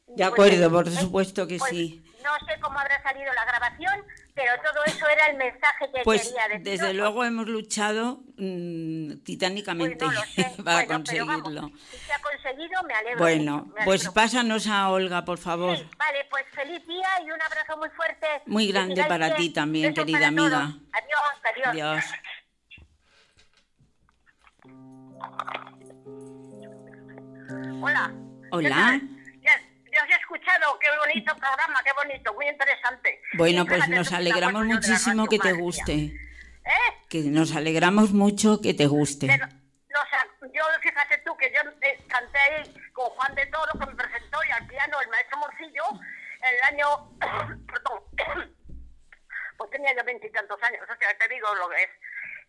De 0.07 0.23
acuerdo, 0.23 0.71
por 0.71 0.89
supuesto 0.89 1.47
que 1.47 1.57
pues 1.57 1.71
sí. 1.71 2.03
No 2.23 2.33
sé 2.45 2.59
cómo 2.59 2.79
habrá 2.79 3.01
salido 3.03 3.31
la 3.33 3.45
grabación, 3.45 4.05
pero 4.35 4.51
todo 4.61 4.83
eso 4.85 5.07
era 5.07 5.27
el 5.27 5.37
mensaje 5.37 5.89
que 5.93 6.01
pues, 6.03 6.27
quería 6.27 6.47
decir. 6.49 6.63
Desde 6.63 6.93
luego 6.93 7.23
hemos 7.23 7.47
luchado 7.47 8.19
mm, 8.37 9.23
titánicamente 9.23 10.05
pues 10.05 10.49
para 10.63 10.85
conseguirlo. 10.85 11.71
si 11.89 11.97
se 11.97 12.13
ha 12.13 12.19
conseguido, 12.19 12.83
me 12.83 12.93
alegro. 12.93 13.17
Bueno, 13.17 13.73
pues 13.85 14.09
pásanos 14.09 14.67
a 14.67 14.89
Olga, 14.89 15.23
por 15.23 15.37
favor. 15.37 15.77
vale, 15.97 16.27
pues 16.29 16.45
feliz 16.51 16.85
día 16.85 17.07
y 17.25 17.31
un 17.31 17.41
abrazo 17.41 17.77
muy 17.77 17.89
fuerte. 17.91 18.27
Muy 18.45 18.67
grande 18.67 19.05
para 19.05 19.35
ti 19.35 19.51
también, 19.51 19.93
querida 19.93 20.27
amiga. 20.27 20.73
Adiós, 20.91 22.03
adiós. 22.03 22.05
Hola. 27.81 28.13
Hola 28.51 29.01
os 29.99 30.09
he 30.09 30.19
escuchado, 30.19 30.79
qué 30.79 30.87
bonito 30.97 31.35
programa, 31.35 31.81
qué 31.83 31.91
bonito, 31.93 32.33
muy 32.33 32.47
interesante. 32.47 33.21
Bueno, 33.33 33.65
pues 33.65 33.87
nos 33.89 34.11
alegramos 34.11 34.65
muchísimo 34.65 35.27
que 35.27 35.39
te 35.39 35.53
guste. 35.53 35.93
¿Eh? 35.93 37.05
Que 37.09 37.21
nos 37.21 37.55
alegramos 37.55 38.11
mucho 38.11 38.59
que 38.61 38.73
te 38.73 38.87
guste. 38.87 39.27
yo, 39.27 40.63
fíjate 40.81 41.17
tú, 41.19 41.35
que 41.37 41.51
yo 41.51 41.69
eh, 41.81 42.03
canté 42.07 42.39
ahí 42.39 42.91
con 42.93 43.09
Juan 43.11 43.35
de 43.35 43.45
Toro, 43.47 43.71
que 43.79 43.85
me 43.85 43.95
presentó, 43.95 44.39
y 44.47 44.51
al 44.51 44.67
piano 44.67 45.01
el 45.01 45.09
maestro 45.09 45.37
Morcillo, 45.37 45.83
el 46.41 46.73
año, 46.73 47.09
perdón, 47.67 48.01
pues 49.57 49.69
tenía 49.71 49.95
yo 49.95 50.03
veintitantos 50.03 50.61
años, 50.63 50.81
o 50.83 50.97
sea, 50.97 51.17
te 51.17 51.27
digo 51.27 51.53
lo 51.55 51.69
que 51.69 51.83
es. 51.83 51.89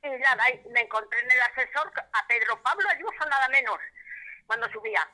Y 0.03 0.09
nada, 0.21 0.45
me 0.73 0.81
encontré 0.81 1.19
en 1.21 1.31
el 1.31 1.41
asesor 1.43 1.93
a 2.13 2.27
Pedro 2.27 2.63
Pablo 2.63 2.89
Ayuso, 2.89 3.29
nada 3.29 3.49
menos, 3.49 3.79
cuando 4.47 4.71
subía 4.71 5.07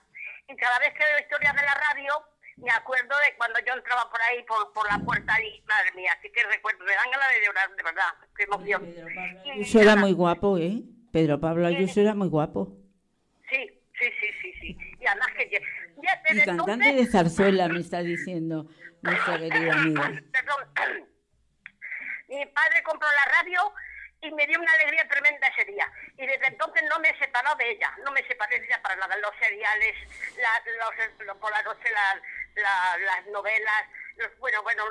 y 0.49 0.57
cada 0.57 0.79
vez 0.79 0.93
que 0.95 1.05
veo 1.05 1.19
historias 1.21 1.55
de 1.55 1.63
la 1.63 1.75
radio, 1.75 2.13
me 2.57 2.71
acuerdo 2.71 3.09
de 3.09 3.37
cuando 3.37 3.59
yo 3.67 3.75
entraba 3.75 4.09
por 4.11 4.21
ahí, 4.23 4.43
por, 4.45 4.73
por 4.73 4.87
la 4.91 4.99
puerta 4.99 5.33
y, 5.43 5.63
madre 5.63 5.93
mía, 5.95 6.13
así 6.19 6.31
que 6.31 6.43
recuerdo, 6.45 6.85
me 6.85 6.95
dan 6.95 7.11
ganas 7.11 7.29
de 7.31 7.47
llorar, 7.47 7.77
de 7.77 7.83
verdad, 7.83 8.15
qué 8.37 8.43
emoción. 8.45 8.95
Ayuso 9.53 9.81
era 9.81 9.97
muy 9.97 10.13
guapo, 10.13 10.59
¿eh? 10.59 10.83
Pedro 11.13 11.41
Pablo 11.41 11.67
Ayuso 11.67 12.01
era 12.01 12.15
muy 12.15 12.29
guapo. 12.29 12.77
Sí, 13.51 13.81
sí, 13.99 14.07
sí, 14.21 14.27
sí, 14.41 14.53
sí. 14.61 14.79
Y 15.01 15.07
además 15.07 15.29
que... 15.37 15.51
Ya, 16.03 16.23
y 16.31 16.45
cantante 16.45 16.93
de 16.93 17.07
zarzuela, 17.07 17.69
me 17.69 17.81
está 17.81 18.03
diciendo 18.03 18.67
nuestra 19.03 19.39
querida 19.39 19.75
amiga. 19.75 20.03
Perdón. 20.33 21.09
Mi 22.29 22.47
padre 22.47 22.83
compró 22.83 23.07
la 23.09 23.43
radio 23.43 23.75
y 24.23 24.31
me 24.33 24.47
dio 24.47 24.61
una 24.61 24.73
alegría 24.73 25.07
tremenda 25.09 25.47
ese 25.49 25.71
día. 25.71 25.91
Y 26.17 26.27
desde 26.27 26.47
entonces 26.47 26.83
no 26.89 26.99
me 27.01 27.11
he 27.11 27.19
separado 27.19 27.57
de 27.57 27.73
ella, 27.73 27.91
no 28.05 28.13
me 28.13 28.23
separé 28.27 28.61
de 28.61 28.67
ella 28.67 28.81
para 28.83 28.97
nada. 28.97 29.17
Los 29.19 29.33
seriales, 29.39 29.95
los, 31.27 31.37
por 31.37 31.51
la 31.51 31.63
noche 31.63 31.91
las 32.55 33.27
novelas, 33.27 33.85
bueno, 34.39 34.63
bueno, 34.63 34.85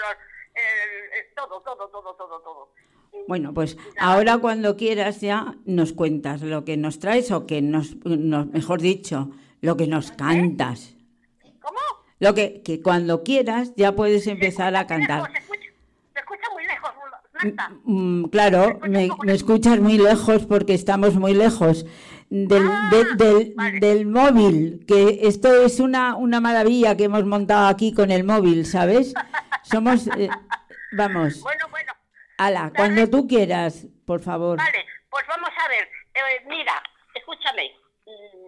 todo, 1.36 1.62
todo, 1.62 1.90
todo, 1.90 2.16
todo, 2.16 2.42
todo. 2.42 2.74
Bueno, 3.28 3.54
pues 3.54 3.78
ahora 3.98 4.38
cuando 4.38 4.78
quieras 4.78 5.22
ya 5.22 5.56
nos 5.66 5.94
cuentas 5.94 6.42
lo 6.42 6.64
que 6.64 6.78
nos 6.78 7.00
traes 7.00 7.32
o 7.32 7.46
que 7.46 7.62
nos, 7.62 7.96
mejor 8.06 8.82
dicho, 8.82 9.30
lo 9.62 9.78
que 9.78 9.88
nos 9.88 10.12
cantas. 10.12 10.96
¿Cómo? 11.62 11.80
Lo 12.20 12.34
que, 12.34 12.62
que 12.64 12.82
cuando 12.82 13.24
quieras 13.24 13.74
ya 13.76 13.94
puedes 13.94 14.28
empezar 14.28 14.76
a 14.76 14.88
cantar. 14.88 15.30
Mm, 17.84 18.26
claro, 18.26 18.80
me, 18.88 19.10
escuchas 19.28 19.80
muy 19.80 19.98
lejos 19.98 20.46
porque 20.46 20.74
estamos 20.74 21.16
muy 21.16 21.34
lejos 21.34 21.86
del, 22.30 22.68
ah, 22.68 22.90
del, 23.80 24.06
móvil, 24.06 24.86
que 24.88 25.20
esto 25.24 25.64
es 25.64 25.80
una, 25.80 26.16
una 26.16 26.40
maravilla 26.40 26.96
que 26.96 27.06
hemos 27.06 27.26
montado 27.26 27.68
aquí 27.68 27.94
con 27.94 28.12
el 28.12 28.24
móvil, 28.24 28.66
¿sabes? 28.66 29.14
Somos, 29.64 30.08
eh, 30.08 30.30
vamos. 30.94 31.40
Bueno, 31.44 31.68
bueno. 31.70 31.94
Ala, 32.38 32.72
cuando 32.76 33.10
tú 33.10 33.28
quieras, 33.28 33.88
por 34.06 34.22
favor. 34.22 34.58
Vale, 34.58 34.86
pues 35.10 35.26
vamos 35.28 35.50
a 35.64 35.70
ver. 35.70 35.88
Eh, 36.14 36.46
mira, 36.48 36.82
escúchame. 37.14 37.72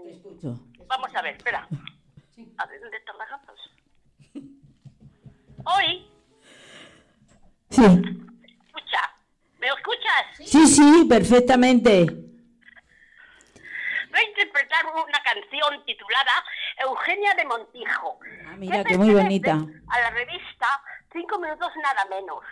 escucho. 0.09 0.59
Vamos 0.87 1.15
a 1.15 1.21
ver, 1.21 1.35
espera. 1.35 1.67
A 2.57 2.65
ver, 2.65 2.81
¿dónde 2.81 2.97
están 2.97 3.17
las 3.17 3.29
gafas? 3.29 3.55
Hoy. 5.65 6.07
Sí. 7.69 8.23
¿Me 9.63 9.69
escuchas? 9.69 10.25
Sí, 10.45 10.67
sí, 10.67 11.05
perfectamente. 11.07 12.05
Voy 14.11 14.19
a 14.19 14.27
interpretar 14.27 14.85
una 14.87 15.23
canción 15.23 15.85
titulada 15.85 16.33
Eugenia 16.79 17.33
de 17.35 17.45
Montijo. 17.45 18.19
Ah, 18.45 18.55
mira, 18.57 18.83
qué 18.83 18.97
muy 18.97 19.13
bonita. 19.13 19.53
A 19.53 19.99
la 20.01 20.09
revista 20.09 20.67
Cinco 21.13 21.39
Minutos 21.39 21.71
Nada 21.81 22.03
Menos. 22.09 22.43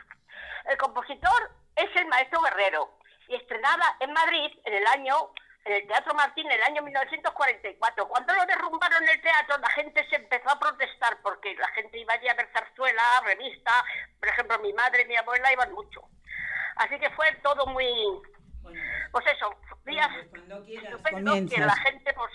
El 0.69 0.78
compositor 0.78 1.52
es 1.76 1.89
el 1.97 2.08
maestro 2.08 2.39
Guerrero 2.43 2.97
y 3.28 3.36
estrenada 3.36 3.97
en 4.00 4.13
Madrid 4.13 4.50
en 4.63 4.74
el 4.74 4.88
año 4.88 5.34
en 5.65 5.74
el 5.74 5.88
Teatro 5.88 6.13
Martín 6.13 6.45
en 6.45 6.54
el 6.54 6.63
año 6.63 6.82
1944. 6.82 8.08
Cuando 8.08 8.34
lo 8.34 8.45
derrumbaron 8.45 9.08
el 9.08 9.21
teatro, 9.21 9.58
la 9.58 9.69
gente 9.71 10.08
se 10.10 10.15
empezó 10.15 10.50
a 10.50 10.58
protestar 10.58 11.17
porque 11.21 11.56
la 11.56 11.67
gente 11.71 12.00
iba 12.00 12.13
allí 12.13 12.30
a 12.30 12.36
ver 12.36 12.47
zarzuela, 12.54 13.04
revista. 13.26 13.84
Por 14.17 14.30
ejemplo, 14.30 14.58
mi 14.60 14.71
madre 14.71 15.02
y 15.04 15.08
mi 15.08 15.17
abuela 15.17 15.52
iban 15.52 15.74
mucho. 15.74 16.08
Así 16.78 17.00
que 17.00 17.10
fue 17.12 17.32
todo 17.44 17.66
muy... 17.68 17.86
Pues 19.12 19.26
eso, 19.28 19.54
días 19.86 20.10
bueno, 21.02 21.34
que 21.50 21.60
la 21.60 21.76
gente 21.78 22.14
pues, 22.14 22.32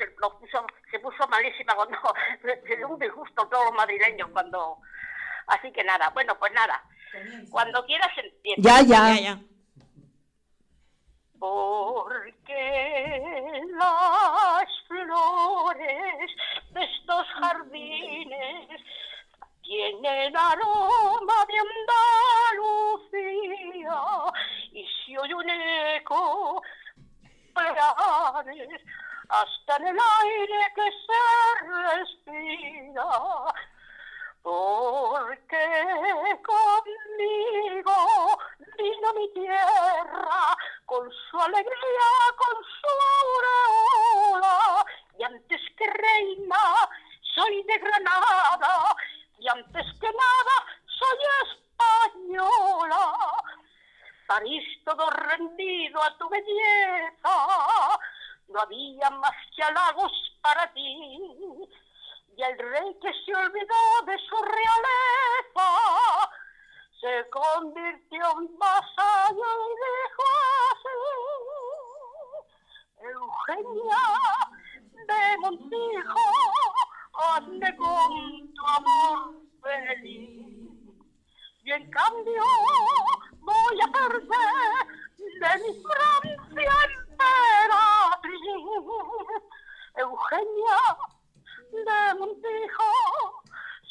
se 0.91 0.99
puso 0.99 1.29
malísima 1.29 1.75
cuando 1.75 1.97
se 2.43 2.77
dio 2.77 2.89
un 2.89 2.99
disgusto 2.99 3.47
todos 3.49 3.67
los 3.67 3.75
madrileños 3.75 4.29
cuando... 4.31 4.79
Así 5.47 5.71
que 5.73 5.85
nada, 5.85 6.11
bueno, 6.11 6.37
pues 6.39 6.53
nada. 6.53 6.83
Cuando 7.51 7.85
quieras 7.87 8.11
Ya, 8.59 8.83
ya. 8.83 9.15
ya, 9.15 9.21
ya. 9.21 9.39
porque 11.39 12.57
las 13.79 14.69
flores 14.89 16.31
de 16.71 16.85
estos 16.85 17.27
jardines 17.41 18.81
tienen 19.67 20.37
aroma 20.37 21.45
de 21.49 21.59
Andalucía. 22.57 24.01
Y 24.73 24.87
si 24.87 25.17
oye 25.17 25.35
un 25.35 25.51
eco 25.51 26.63
hasta 29.29 29.77
en 29.77 29.87
el 29.89 29.99
aire 30.23 30.73
que 30.75 30.91
se 31.07 31.23
respira. 31.69 33.11
Porque 34.43 35.65
conmigo 36.45 37.99
vino 38.79 39.15
mi 39.15 39.29
tierra 39.33 40.57
con 40.85 41.11
su 41.11 41.41
alegría, 41.41 42.09
con 42.37 42.57
su 42.63 42.89
aureola, 44.31 44.87
y 45.19 45.25
antes 45.25 45.61
que 45.77 45.87
reina 45.91 46.89
soy 47.35 47.63
de 47.65 47.79
Granada, 47.79 48.97
y 49.39 49.49
antes 49.49 49.87
que 50.01 50.07
nada 50.07 50.65
soy 50.87 51.19
española. 51.45 53.15
París 54.27 54.65
todo 54.85 55.09
rendido 55.11 56.03
a 56.03 56.17
tu 56.19 56.29
belleza, 56.29 57.99
no 58.49 58.61
había 58.61 59.11
más 59.11 59.35
que 59.55 59.63
halagos 59.63 60.13
para 60.43 60.73
ti. 60.73 61.21
Y 62.37 62.43
el 62.43 62.59
rey 62.59 62.99
que 63.01 63.13
se 63.25 63.35
olvidó 63.35 64.03
de 64.05 64.19
su 64.19 64.37
realeza 64.37 65.69
se 67.01 67.31
convirtió 67.31 68.33
en 68.41 68.59
vasallo 68.59 69.45
y 69.63 69.75
dijo 69.87 70.25
así, 70.73 70.99
Eugenia 72.99 74.05
de 75.07 75.39
Montijo, 75.39 76.27
con 77.77 78.55
tu 78.55 78.67
amor 78.67 79.35
feliz. 79.63 80.57
Y 81.65 81.73
en 81.73 81.91
cambio 81.91 82.43
voy 83.41 83.81
a 83.81 83.93
perder 83.93 84.87
de 85.41 85.51
mi 85.63 85.83
Francia 85.83 86.75
emperatriz. 87.11 88.37
Eugenia 89.97 90.79
de 91.73 92.15
Montijo, 92.19 92.93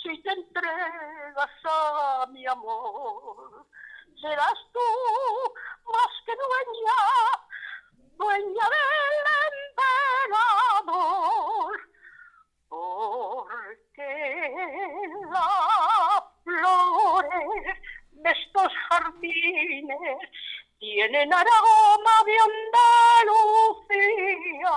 si 0.04 0.22
te 0.22 0.32
entregas 0.32 1.50
a 1.66 2.28
mi 2.32 2.46
amor, 2.46 3.66
serás 4.22 4.60
tú 4.72 4.80
más 5.92 6.14
que 6.26 6.34
dueña, 6.36 7.00
dueña 8.18 8.66
del 8.76 9.26
emperador, 10.84 11.74
porque 12.76 14.52
las 15.32 16.24
flores 16.44 17.80
de 18.12 18.32
estos 18.32 18.72
jardines 18.90 20.20
tienen 20.80 21.34
aroma 21.34 22.24
de 22.26 22.38
Andalucía 23.30 24.76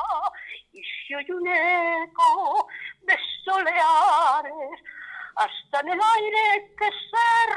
y 0.73 0.83
si 0.83 1.15
oye 1.15 1.35
un 1.35 1.49
eco 1.49 2.69
de 3.03 3.19
soleares 3.45 4.81
hasta 5.35 5.81
en 5.81 5.89
el 5.89 6.01
aire 6.01 6.75
que 6.79 6.87
se 6.87 7.48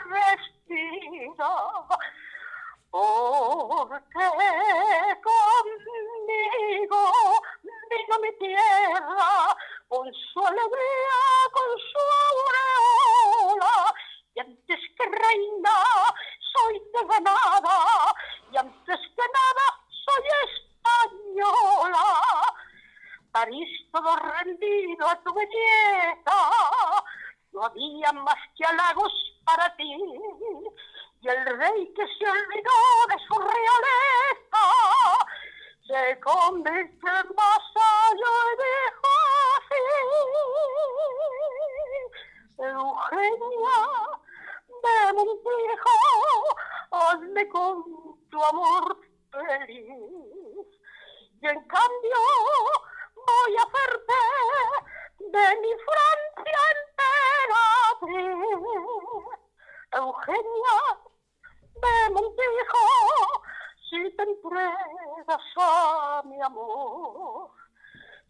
mi 66.42 66.46
amor, 66.46 67.52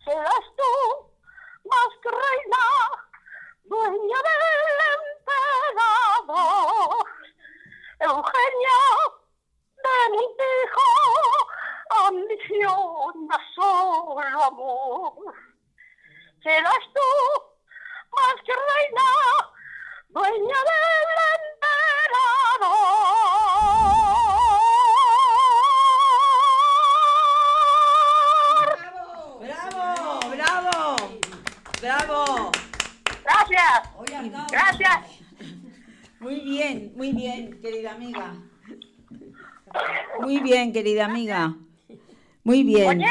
serás 0.03 0.45
tú 0.57 0.73
más 1.63 1.91
que 2.03 2.09
reina, 2.11 2.63
dueña 3.63 4.19
del 4.27 4.43
emperador. 6.27 7.05
Eugenia 7.99 8.79
de 9.77 9.95
Montijo, 10.11 10.89
ambición 12.07 13.15
a 13.31 13.39
solo 13.55 14.43
amor. 14.43 15.33
Serás 16.43 16.85
tú 16.93 17.09
más 18.11 18.35
que 18.45 18.53
reina, 18.53 19.07
dueña 20.09 20.59
del 20.69 21.00
Gracias, 34.51 34.79
gracias. 34.79 35.21
Muy 36.19 36.39
bien, 36.41 36.91
muy 36.95 37.11
bien, 37.13 37.59
querida 37.61 37.93
amiga. 37.93 38.35
Muy 40.19 40.39
bien, 40.39 40.71
querida 40.73 41.05
amiga. 41.05 41.55
Muy 42.43 42.63
bien. 42.63 42.99
Oye. 42.99 43.07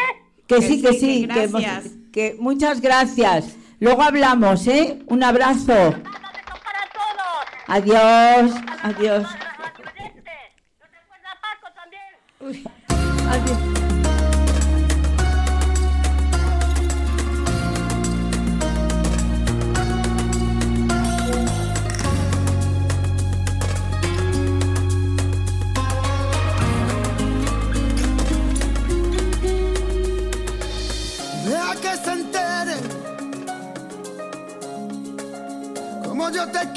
Que 0.46 0.62
sí, 0.62 0.82
que 0.82 0.92
sí, 0.92 0.98
sí. 0.98 1.28
que 1.28 1.46
gracias. 1.46 2.38
muchas 2.38 2.80
gracias. 2.80 3.56
Luego 3.78 4.02
hablamos, 4.02 4.66
¿eh? 4.66 4.98
Un 5.06 5.22
abrazo. 5.22 5.72
Un 5.72 6.02
beso 6.02 6.54
para 6.64 6.86
todos. 6.92 7.46
Adiós, 7.66 8.52
adiós. 8.82 9.26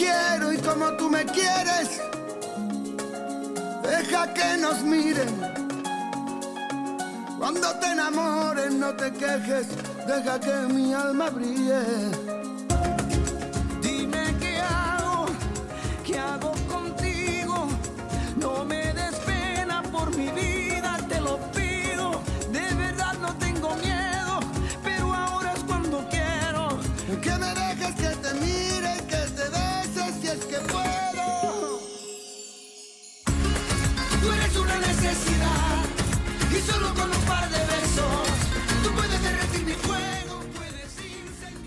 Quiero 0.03 0.53
y 0.53 0.57
como 0.57 0.91
tú 0.97 1.09
me 1.09 1.25
quieres. 1.25 2.01
Deja 3.83 4.33
que 4.33 4.57
nos 4.57 4.81
miren. 4.83 5.33
Cuando 7.37 7.67
te 7.79 7.87
enamores 7.87 8.73
no 8.73 8.93
te 8.95 9.11
quejes, 9.11 9.67
deja 10.07 10.39
que 10.39 10.73
mi 10.73 10.93
alma 10.93 11.29
brille. 11.29 12.22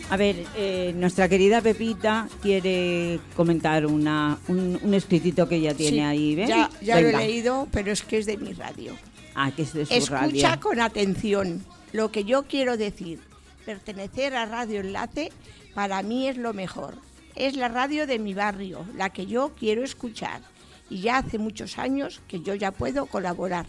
A 0.09 0.17
ver, 0.17 0.45
eh, 0.57 0.93
nuestra 0.95 1.29
querida 1.29 1.61
Pepita 1.61 2.29
quiere 2.41 3.19
comentar 3.35 3.87
una, 3.87 4.39
un, 4.47 4.79
un 4.81 4.95
escritito 4.95 5.49
que 5.49 5.57
ella 5.57 5.75
tiene 5.75 5.97
Sí, 5.97 6.01
ahí, 6.01 6.35
¿ves? 6.37 6.49
Ya, 6.49 6.71
ya 6.81 7.01
lo 7.01 7.09
he 7.09 7.13
leído, 7.17 7.67
pero 7.73 7.91
es 7.91 8.03
que 8.03 8.19
es 8.19 8.27
de 8.27 8.37
mi 8.37 8.53
radio. 8.53 8.95
Ah, 9.35 9.51
que 9.55 9.63
es 9.63 9.73
de 9.73 9.85
su 9.85 9.93
Escucha 9.93 10.21
radio. 10.51 10.61
con 10.61 10.81
atención 10.81 11.65
lo 11.93 12.13
que 12.13 12.25
yo 12.25 12.45
quiero 12.45 12.77
decir. 12.77 13.19
Pertenecer 13.65 14.37
a 14.37 14.47
Radio 14.47 14.81
Enlace 14.81 15.33
para 15.75 16.01
mí 16.05 16.29
es 16.29 16.37
lo 16.37 16.55
mejor. 16.55 16.95
Es 17.35 17.57
la 17.57 17.67
radio 17.69 18.07
de 18.07 18.21
mi 18.21 18.33
barrio, 18.33 18.87
la 18.97 19.11
que 19.11 19.27
yo 19.27 19.53
quiero 19.59 19.83
escuchar. 19.83 20.41
Y 20.89 21.01
ya 21.01 21.19
hace 21.19 21.39
muchos 21.39 21.79
años 21.79 22.21
que 22.29 22.41
yo 22.43 22.55
ya 22.55 22.71
puedo 22.71 23.07
colaborar. 23.07 23.67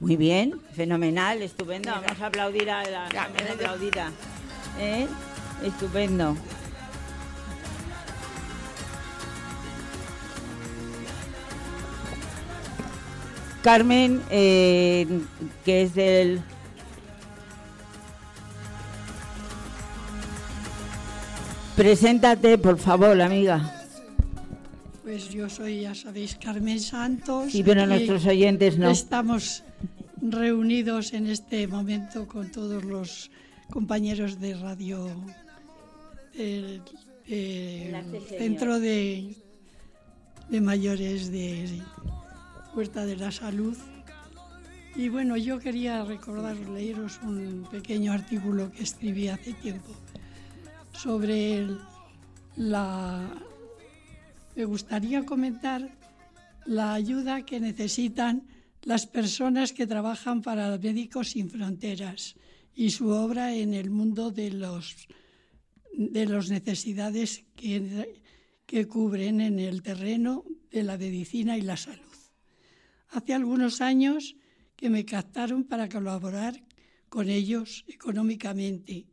Muy 0.00 0.16
bien, 0.16 0.58
fenomenal, 0.74 1.42
estupendo. 1.42 1.90
Vamos 1.90 2.20
a 2.22 2.26
aplaudir 2.26 2.70
a 2.70 2.82
la 2.88 3.28
me 3.28 3.44
doy- 3.44 3.52
aplaudida. 3.52 4.10
¿Eh? 4.80 5.06
Estupendo. 5.62 6.36
Carmen, 13.62 14.22
eh, 14.30 15.06
que 15.64 15.82
es 15.82 15.94
del... 15.94 16.40
Preséntate, 21.76 22.58
por 22.58 22.78
favor, 22.78 23.20
amiga. 23.20 23.74
Pues 25.02 25.28
yo 25.30 25.48
soy, 25.48 25.82
ya 25.82 25.94
sabéis, 25.94 26.36
Carmen 26.42 26.80
Santos. 26.80 27.52
Sí, 27.52 27.62
pero 27.62 27.86
nuestros 27.86 28.26
oyentes 28.26 28.78
no. 28.78 28.90
Estamos 28.90 29.64
reunidos 30.20 31.12
en 31.12 31.26
este 31.28 31.66
momento 31.68 32.26
con 32.26 32.50
todos 32.50 32.84
los 32.84 33.30
compañeros 33.70 34.40
de 34.40 34.54
radio 34.54 35.08
Senior. 36.38 36.82
Centro 38.38 38.78
de, 38.80 39.34
de 40.48 40.60
Mayores 40.60 41.30
de 41.32 41.82
Puerta 42.74 43.04
de 43.04 43.16
la 43.16 43.30
Salud. 43.32 43.76
Y 44.96 45.08
bueno, 45.08 45.36
yo 45.36 45.58
quería 45.58 46.04
recordar, 46.04 46.56
leeros 46.56 47.20
un 47.22 47.66
pequeño 47.70 48.12
artículo 48.12 48.70
que 48.72 48.82
escribí 48.84 49.28
hace 49.28 49.52
tiempo 49.54 49.90
sobre 50.92 51.54
el- 51.58 51.78
la, 52.56 53.28
me 54.56 54.64
gustaría 54.64 55.24
comentar 55.24 55.90
la 56.66 56.94
ayuda 56.94 57.44
que 57.44 57.60
necesitan 57.60 58.42
las 58.82 59.06
personas 59.06 59.72
que 59.72 59.86
trabajan 59.86 60.42
para 60.42 60.76
Médicos 60.78 61.30
Sin 61.30 61.50
Fronteras 61.50 62.34
y 62.74 62.90
su 62.90 63.08
obra 63.10 63.54
en 63.54 63.74
el 63.74 63.90
mundo 63.90 64.30
de 64.30 64.50
los 64.50 65.06
de 65.98 66.26
las 66.26 66.48
necesidades 66.48 67.44
que, 67.56 68.22
que 68.66 68.86
cubren 68.86 69.40
en 69.40 69.58
el 69.58 69.82
terreno 69.82 70.44
de 70.70 70.84
la 70.84 70.96
medicina 70.96 71.58
y 71.58 71.62
la 71.62 71.76
salud. 71.76 72.04
Hace 73.08 73.34
algunos 73.34 73.80
años 73.80 74.36
que 74.76 74.90
me 74.90 75.04
captaron 75.04 75.64
para 75.64 75.88
colaborar 75.88 76.62
con 77.08 77.28
ellos 77.28 77.84
económicamente 77.88 79.08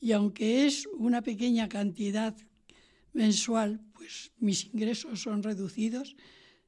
y 0.00 0.12
aunque 0.12 0.64
es 0.64 0.88
una 0.96 1.20
pequeña 1.20 1.68
cantidad 1.68 2.34
mensual, 3.12 3.82
pues 3.92 4.32
mis 4.38 4.64
ingresos 4.72 5.20
son 5.20 5.42
reducidos, 5.42 6.16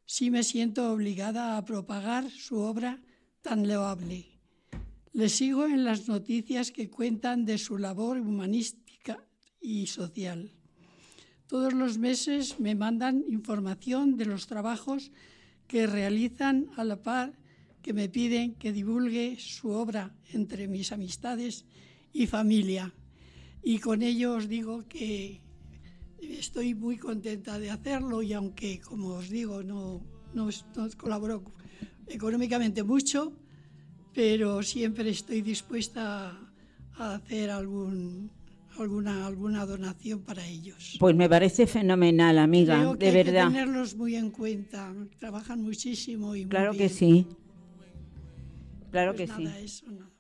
sí 0.05 0.31
me 0.31 0.43
siento 0.43 0.93
obligada 0.93 1.57
a 1.57 1.65
propagar 1.65 2.31
su 2.31 2.59
obra 2.59 3.01
tan 3.41 3.67
loable. 3.67 4.27
Les 5.15 5.33
sigo 5.33 5.65
en 5.65 5.85
las 5.85 6.07
noticias 6.07 6.71
que 6.71 6.91
cuentan 6.91 7.47
de 7.47 7.57
su 7.57 7.79
labor 7.79 8.21
humanística 8.21 8.84
y 9.65 9.87
social. 9.87 10.53
Todos 11.49 11.73
los 11.73 11.97
meses 11.97 12.61
me 12.61 12.75
mandan 12.75 13.25
información 13.29 14.17
de 14.17 14.27
los 14.27 14.47
trabajos 14.47 15.11
que 15.67 15.87
realizan 15.87 16.69
a 16.77 16.85
la 16.85 17.03
par 17.03 17.33
que 17.81 17.93
me 17.93 18.09
piden 18.09 18.55
que 18.55 18.73
divulgue 18.73 19.37
su 19.41 19.71
obra 19.71 20.15
entre 20.33 20.69
mis 20.69 20.93
amistades 20.93 21.65
y 22.13 22.27
familia. 22.27 22.93
Y 23.63 23.79
con 23.79 24.03
ello 24.03 24.35
os 24.35 24.49
digo 24.49 24.85
que 24.89 25.41
estoy 26.21 26.75
muy 26.75 26.97
contenta 26.99 27.59
de 27.59 27.71
hacerlo 27.71 28.23
y 28.23 28.33
aunque, 28.35 28.81
como 28.81 29.09
os 29.17 29.29
digo, 29.31 29.63
no, 29.63 30.03
no, 30.35 30.49
no 30.77 30.89
colaboro 30.97 31.43
económicamente 32.07 32.83
mucho, 32.83 33.33
pero 34.13 34.63
siempre 34.63 35.09
estoy 35.11 35.41
dispuesta 35.43 36.39
a 36.97 37.15
hacer 37.15 37.51
algún, 37.51 38.31
alguna, 38.83 39.27
alguna 39.27 39.65
donación 39.67 40.23
para 40.23 40.47
ellos. 40.47 40.97
Pues 41.01 41.15
me 41.15 41.29
parece 41.29 41.67
fenomenal, 41.67 42.39
amiga, 42.39 42.77
Creo 42.79 42.93
que 42.99 42.99
de 42.99 43.07
hay 43.19 43.25
verdad. 43.25 43.49
que 43.49 43.53
tenerlos 43.55 43.97
muy 43.97 44.17
en 44.17 44.31
cuenta, 44.31 44.93
trabajan 45.19 45.63
muchísimo 45.63 46.35
y 46.37 46.41
muy 46.43 46.51
Claro 46.51 46.73
que 46.73 46.79
bien. 46.79 46.91
sí. 46.91 47.27
Claro 48.91 49.15
Pues 49.15 49.31
que 49.31 49.43
nada, 49.43 49.57
sí. 49.59 49.65
eso, 49.65 49.91
nada. 49.91 50.11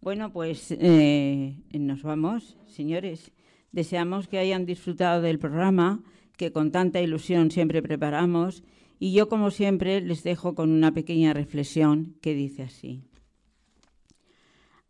Bueno, 0.00 0.32
pues 0.32 0.68
eh, 0.70 1.56
nos 1.72 2.02
vamos, 2.02 2.56
señores. 2.66 3.32
Deseamos 3.72 4.28
que 4.28 4.38
hayan 4.38 4.66
disfrutado 4.66 5.20
del 5.22 5.38
programa 5.38 6.02
que 6.36 6.52
con 6.52 6.70
tanta 6.70 7.00
ilusión 7.00 7.50
siempre 7.50 7.82
preparamos 7.82 8.62
y 8.98 9.12
yo, 9.12 9.28
como 9.28 9.50
siempre, 9.50 10.00
les 10.00 10.22
dejo 10.22 10.54
con 10.54 10.70
una 10.70 10.92
pequeña 10.92 11.32
reflexión 11.34 12.16
que 12.20 12.34
dice 12.34 12.62
así. 12.62 13.02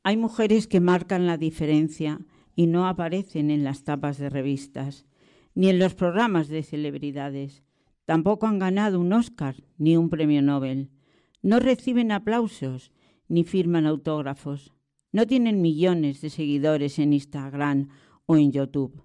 Hay 0.03 0.17
mujeres 0.17 0.67
que 0.69 0.81
marcan 0.81 1.27
la 1.27 1.37
diferencia 1.37 2.21
y 2.57 2.67
no 2.67 2.89
aparecen 2.89 3.51
en 3.51 3.63
las 3.63 3.85
tapas 3.85 4.17
de 4.19 4.31
revistas, 4.31 5.05
ni 5.55 5.69
en 5.69 5.79
los 5.79 5.95
programas 5.95 6.49
de 6.49 6.63
celebridades. 6.63 7.63
Tampoco 8.07 8.47
han 8.47 8.59
ganado 8.59 8.99
un 8.99 9.13
Oscar 9.13 9.57
ni 9.77 9.97
un 9.97 10.09
premio 10.09 10.41
Nobel. 10.41 10.91
No 11.43 11.61
reciben 11.61 12.11
aplausos 12.11 12.93
ni 13.29 13.45
firman 13.45 13.87
autógrafos. 13.87 14.73
No 15.13 15.27
tienen 15.27 15.61
millones 15.61 16.23
de 16.23 16.31
seguidores 16.31 16.99
en 16.99 17.13
Instagram 17.13 17.89
o 18.25 18.37
en 18.37 18.53
YouTube. 18.53 19.05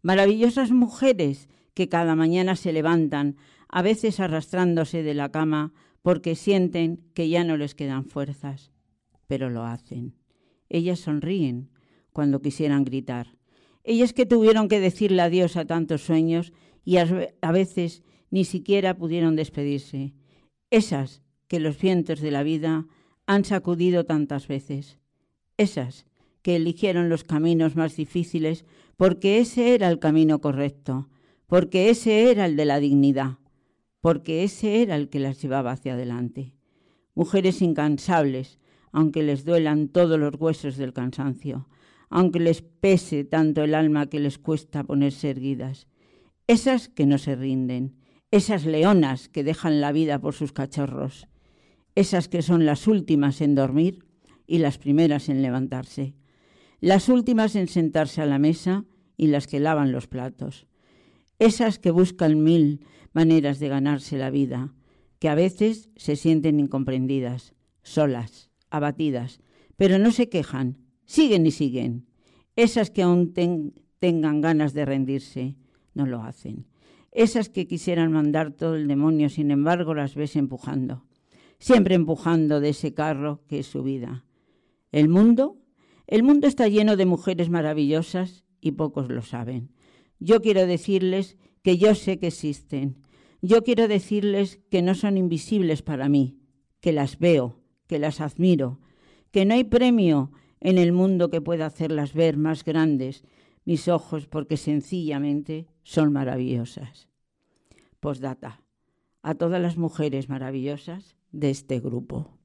Maravillosas 0.00 0.70
mujeres 0.70 1.48
que 1.74 1.88
cada 1.88 2.14
mañana 2.14 2.54
se 2.56 2.72
levantan, 2.72 3.36
a 3.68 3.82
veces 3.82 4.20
arrastrándose 4.20 5.02
de 5.02 5.14
la 5.14 5.30
cama 5.30 5.72
porque 6.02 6.36
sienten 6.36 7.04
que 7.14 7.28
ya 7.28 7.42
no 7.42 7.56
les 7.56 7.74
quedan 7.74 8.04
fuerzas, 8.04 8.70
pero 9.26 9.50
lo 9.50 9.64
hacen. 9.64 10.14
Ellas 10.68 11.00
sonríen 11.00 11.71
cuando 12.12 12.40
quisieran 12.40 12.84
gritar. 12.84 13.36
Ellas 13.84 14.12
que 14.12 14.26
tuvieron 14.26 14.68
que 14.68 14.80
decirle 14.80 15.22
adiós 15.22 15.56
a 15.56 15.64
tantos 15.64 16.02
sueños 16.02 16.52
y 16.84 16.96
a 16.98 17.52
veces 17.52 18.02
ni 18.30 18.44
siquiera 18.44 18.96
pudieron 18.96 19.36
despedirse. 19.36 20.14
Esas 20.70 21.22
que 21.48 21.60
los 21.60 21.78
vientos 21.78 22.20
de 22.20 22.30
la 22.30 22.42
vida 22.42 22.86
han 23.26 23.44
sacudido 23.44 24.04
tantas 24.04 24.48
veces. 24.48 24.98
Esas 25.56 26.06
que 26.42 26.56
eligieron 26.56 27.08
los 27.08 27.24
caminos 27.24 27.76
más 27.76 27.96
difíciles 27.96 28.64
porque 28.96 29.38
ese 29.38 29.74
era 29.74 29.88
el 29.88 29.98
camino 29.98 30.40
correcto, 30.40 31.08
porque 31.46 31.90
ese 31.90 32.30
era 32.30 32.46
el 32.46 32.56
de 32.56 32.64
la 32.64 32.80
dignidad, 32.80 33.38
porque 34.00 34.44
ese 34.44 34.82
era 34.82 34.96
el 34.96 35.08
que 35.08 35.20
las 35.20 35.40
llevaba 35.42 35.72
hacia 35.72 35.94
adelante. 35.94 36.54
Mujeres 37.14 37.62
incansables, 37.62 38.58
aunque 38.90 39.22
les 39.22 39.44
duelan 39.44 39.88
todos 39.88 40.18
los 40.18 40.34
huesos 40.36 40.76
del 40.76 40.92
cansancio, 40.92 41.68
aunque 42.12 42.40
les 42.40 42.60
pese 42.60 43.24
tanto 43.24 43.64
el 43.64 43.74
alma 43.74 44.06
que 44.06 44.20
les 44.20 44.38
cuesta 44.38 44.84
ponerse 44.84 45.30
erguidas. 45.30 45.86
Esas 46.46 46.90
que 46.90 47.06
no 47.06 47.16
se 47.16 47.34
rinden, 47.34 47.96
esas 48.30 48.66
leonas 48.66 49.30
que 49.30 49.42
dejan 49.42 49.80
la 49.80 49.92
vida 49.92 50.20
por 50.20 50.34
sus 50.34 50.52
cachorros, 50.52 51.26
esas 51.94 52.28
que 52.28 52.42
son 52.42 52.66
las 52.66 52.86
últimas 52.86 53.40
en 53.40 53.54
dormir 53.54 54.04
y 54.46 54.58
las 54.58 54.76
primeras 54.76 55.30
en 55.30 55.40
levantarse, 55.40 56.14
las 56.80 57.08
últimas 57.08 57.56
en 57.56 57.66
sentarse 57.66 58.20
a 58.20 58.26
la 58.26 58.38
mesa 58.38 58.84
y 59.16 59.28
las 59.28 59.46
que 59.46 59.58
lavan 59.58 59.90
los 59.90 60.06
platos, 60.06 60.66
esas 61.38 61.78
que 61.78 61.90
buscan 61.90 62.44
mil 62.44 62.84
maneras 63.14 63.58
de 63.58 63.68
ganarse 63.68 64.18
la 64.18 64.28
vida, 64.28 64.74
que 65.18 65.30
a 65.30 65.34
veces 65.34 65.88
se 65.96 66.16
sienten 66.16 66.60
incomprendidas, 66.60 67.54
solas, 67.82 68.50
abatidas, 68.68 69.40
pero 69.76 69.98
no 69.98 70.12
se 70.12 70.28
quejan, 70.28 70.81
siguen 71.12 71.46
y 71.46 71.50
siguen. 71.50 72.06
Esas 72.56 72.90
que 72.90 73.02
aún 73.02 73.32
ten- 73.34 73.74
tengan 73.98 74.40
ganas 74.40 74.72
de 74.72 74.84
rendirse, 74.84 75.56
no 75.94 76.06
lo 76.06 76.22
hacen. 76.22 76.66
Esas 77.10 77.50
que 77.50 77.66
quisieran 77.66 78.12
mandar 78.12 78.52
todo 78.52 78.74
el 78.76 78.88
demonio, 78.88 79.28
sin 79.28 79.50
embargo, 79.50 79.94
las 79.94 80.14
ves 80.14 80.36
empujando, 80.36 81.04
siempre 81.58 81.94
empujando 81.94 82.60
de 82.60 82.70
ese 82.70 82.94
carro 82.94 83.42
que 83.46 83.58
es 83.58 83.66
su 83.66 83.82
vida. 83.82 84.24
El 84.90 85.08
mundo, 85.08 85.58
el 86.06 86.22
mundo 86.22 86.46
está 86.46 86.66
lleno 86.68 86.96
de 86.96 87.04
mujeres 87.04 87.50
maravillosas 87.50 88.44
y 88.62 88.72
pocos 88.72 89.10
lo 89.10 89.20
saben. 89.20 89.70
Yo 90.18 90.40
quiero 90.40 90.66
decirles 90.66 91.36
que 91.62 91.76
yo 91.76 91.94
sé 91.94 92.18
que 92.18 92.28
existen. 92.28 92.96
Yo 93.42 93.62
quiero 93.64 93.86
decirles 93.88 94.60
que 94.70 94.80
no 94.82 94.94
son 94.94 95.18
invisibles 95.18 95.82
para 95.82 96.08
mí, 96.08 96.38
que 96.80 96.92
las 96.92 97.18
veo, 97.18 97.60
que 97.86 97.98
las 97.98 98.20
admiro, 98.20 98.80
que 99.30 99.44
no 99.44 99.54
hay 99.54 99.64
premio 99.64 100.30
en 100.64 100.78
el 100.78 100.92
mundo 100.92 101.28
que 101.28 101.40
pueda 101.40 101.66
hacerlas 101.66 102.14
ver 102.14 102.36
más 102.36 102.64
grandes, 102.64 103.24
mis 103.64 103.88
ojos 103.88 104.26
porque 104.28 104.56
sencillamente 104.56 105.66
son 105.82 106.12
maravillosas. 106.12 107.08
Postdata. 107.98 108.62
A 109.22 109.34
todas 109.34 109.60
las 109.60 109.76
mujeres 109.76 110.28
maravillosas 110.28 111.16
de 111.32 111.50
este 111.50 111.80
grupo. 111.80 112.38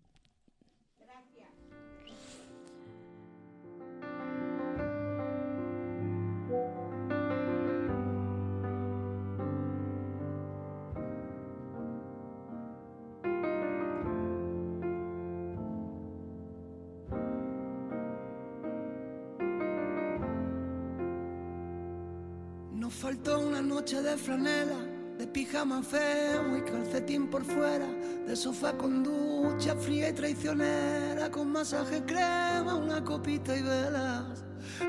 Faltó 23.07 23.39
una 23.39 23.61
noche 23.61 24.01
de 24.01 24.17
franela, 24.17 24.75
de 25.17 25.25
pijama 25.27 25.81
feo 25.81 26.57
y 26.57 26.61
calcetín 26.69 27.27
por 27.29 27.41
fuera, 27.45 27.87
de 28.27 28.35
sofá 28.35 28.73
con 28.77 29.01
ducha 29.01 29.75
fría 29.77 30.09
y 30.09 30.13
traicionera, 30.13 31.31
con 31.31 31.49
masaje 31.49 32.03
crema, 32.05 32.75
una 32.75 33.01
copita 33.01 33.55
y 33.57 33.61
velas. 33.61 34.43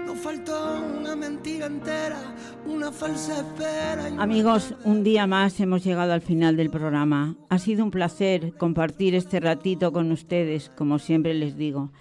Nos 0.05 0.19
faltó 0.19 0.81
una 0.99 1.15
mentira 1.15 1.67
entera, 1.67 2.35
una 2.67 2.91
falsa 2.91 3.37
espera. 3.37 4.11
y- 4.11 4.17
Amigos, 4.19 4.75
un 4.83 5.05
día 5.05 5.29
más 5.29 5.61
hemos 5.61 5.85
llegado 5.85 6.13
al 6.13 6.21
final 6.21 6.57
del 6.57 6.71
programa. 6.71 7.37
Ha 7.51 7.61
sido 7.61 7.85
un 7.85 7.93
placer 7.93 8.53
compartir 8.59 9.15
este 9.15 9.39
ratito 9.39 9.93
con 9.93 10.11
ustedes, 10.11 10.73
como 10.77 10.99
siempre 10.99 11.35
les 11.35 11.57
digo. 11.57 11.93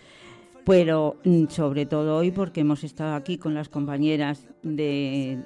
Pero 0.68 1.15
mm, 1.24 1.45
sobre 1.47 1.86
todo 1.86 2.18
hoy 2.18 2.32
porque 2.32 2.59
hemos 2.59 2.84
estado 2.84 3.15
aquí 3.15 3.38
con 3.38 3.53
las 3.53 3.70
compañeras 3.70 4.45
de, 4.63 5.39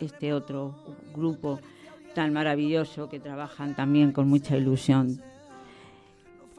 este 0.00 0.32
otro 0.32 0.74
grupo 1.14 1.60
tan 2.14 2.32
maravilloso 2.32 3.10
que 3.10 3.20
trabajan 3.20 3.76
también 3.76 4.12
con 4.12 4.28
mucha 4.28 4.56
ilusión. 4.56 5.20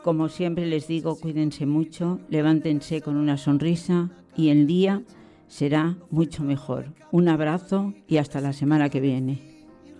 Como 0.03 0.29
siempre 0.29 0.67
les 0.67 0.87
digo, 0.87 1.19
cuídense 1.19 1.65
mucho, 1.65 2.19
levántense 2.29 3.01
con 3.01 3.17
una 3.17 3.37
sonrisa 3.37 4.11
y 4.37 4.49
el 4.49 4.67
día 4.67 5.01
será 5.47 5.97
mucho 6.11 6.43
mejor. 6.43 6.93
Un 7.11 7.29
abrazo 7.29 7.95
y 8.07 8.17
hasta 8.17 8.41
la 8.41 8.53
semana 8.53 8.89
que 8.89 8.99
viene. 8.99 9.41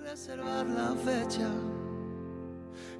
reservar 0.03 0.67
la 0.67 0.93
fecha. 0.97 1.49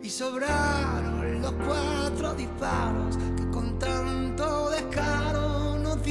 Y 0.01 0.09
sobraron 0.09 1.39
los 1.39 1.51
cuatro 1.51 2.34
disparos 2.34 3.17
que 3.38 3.51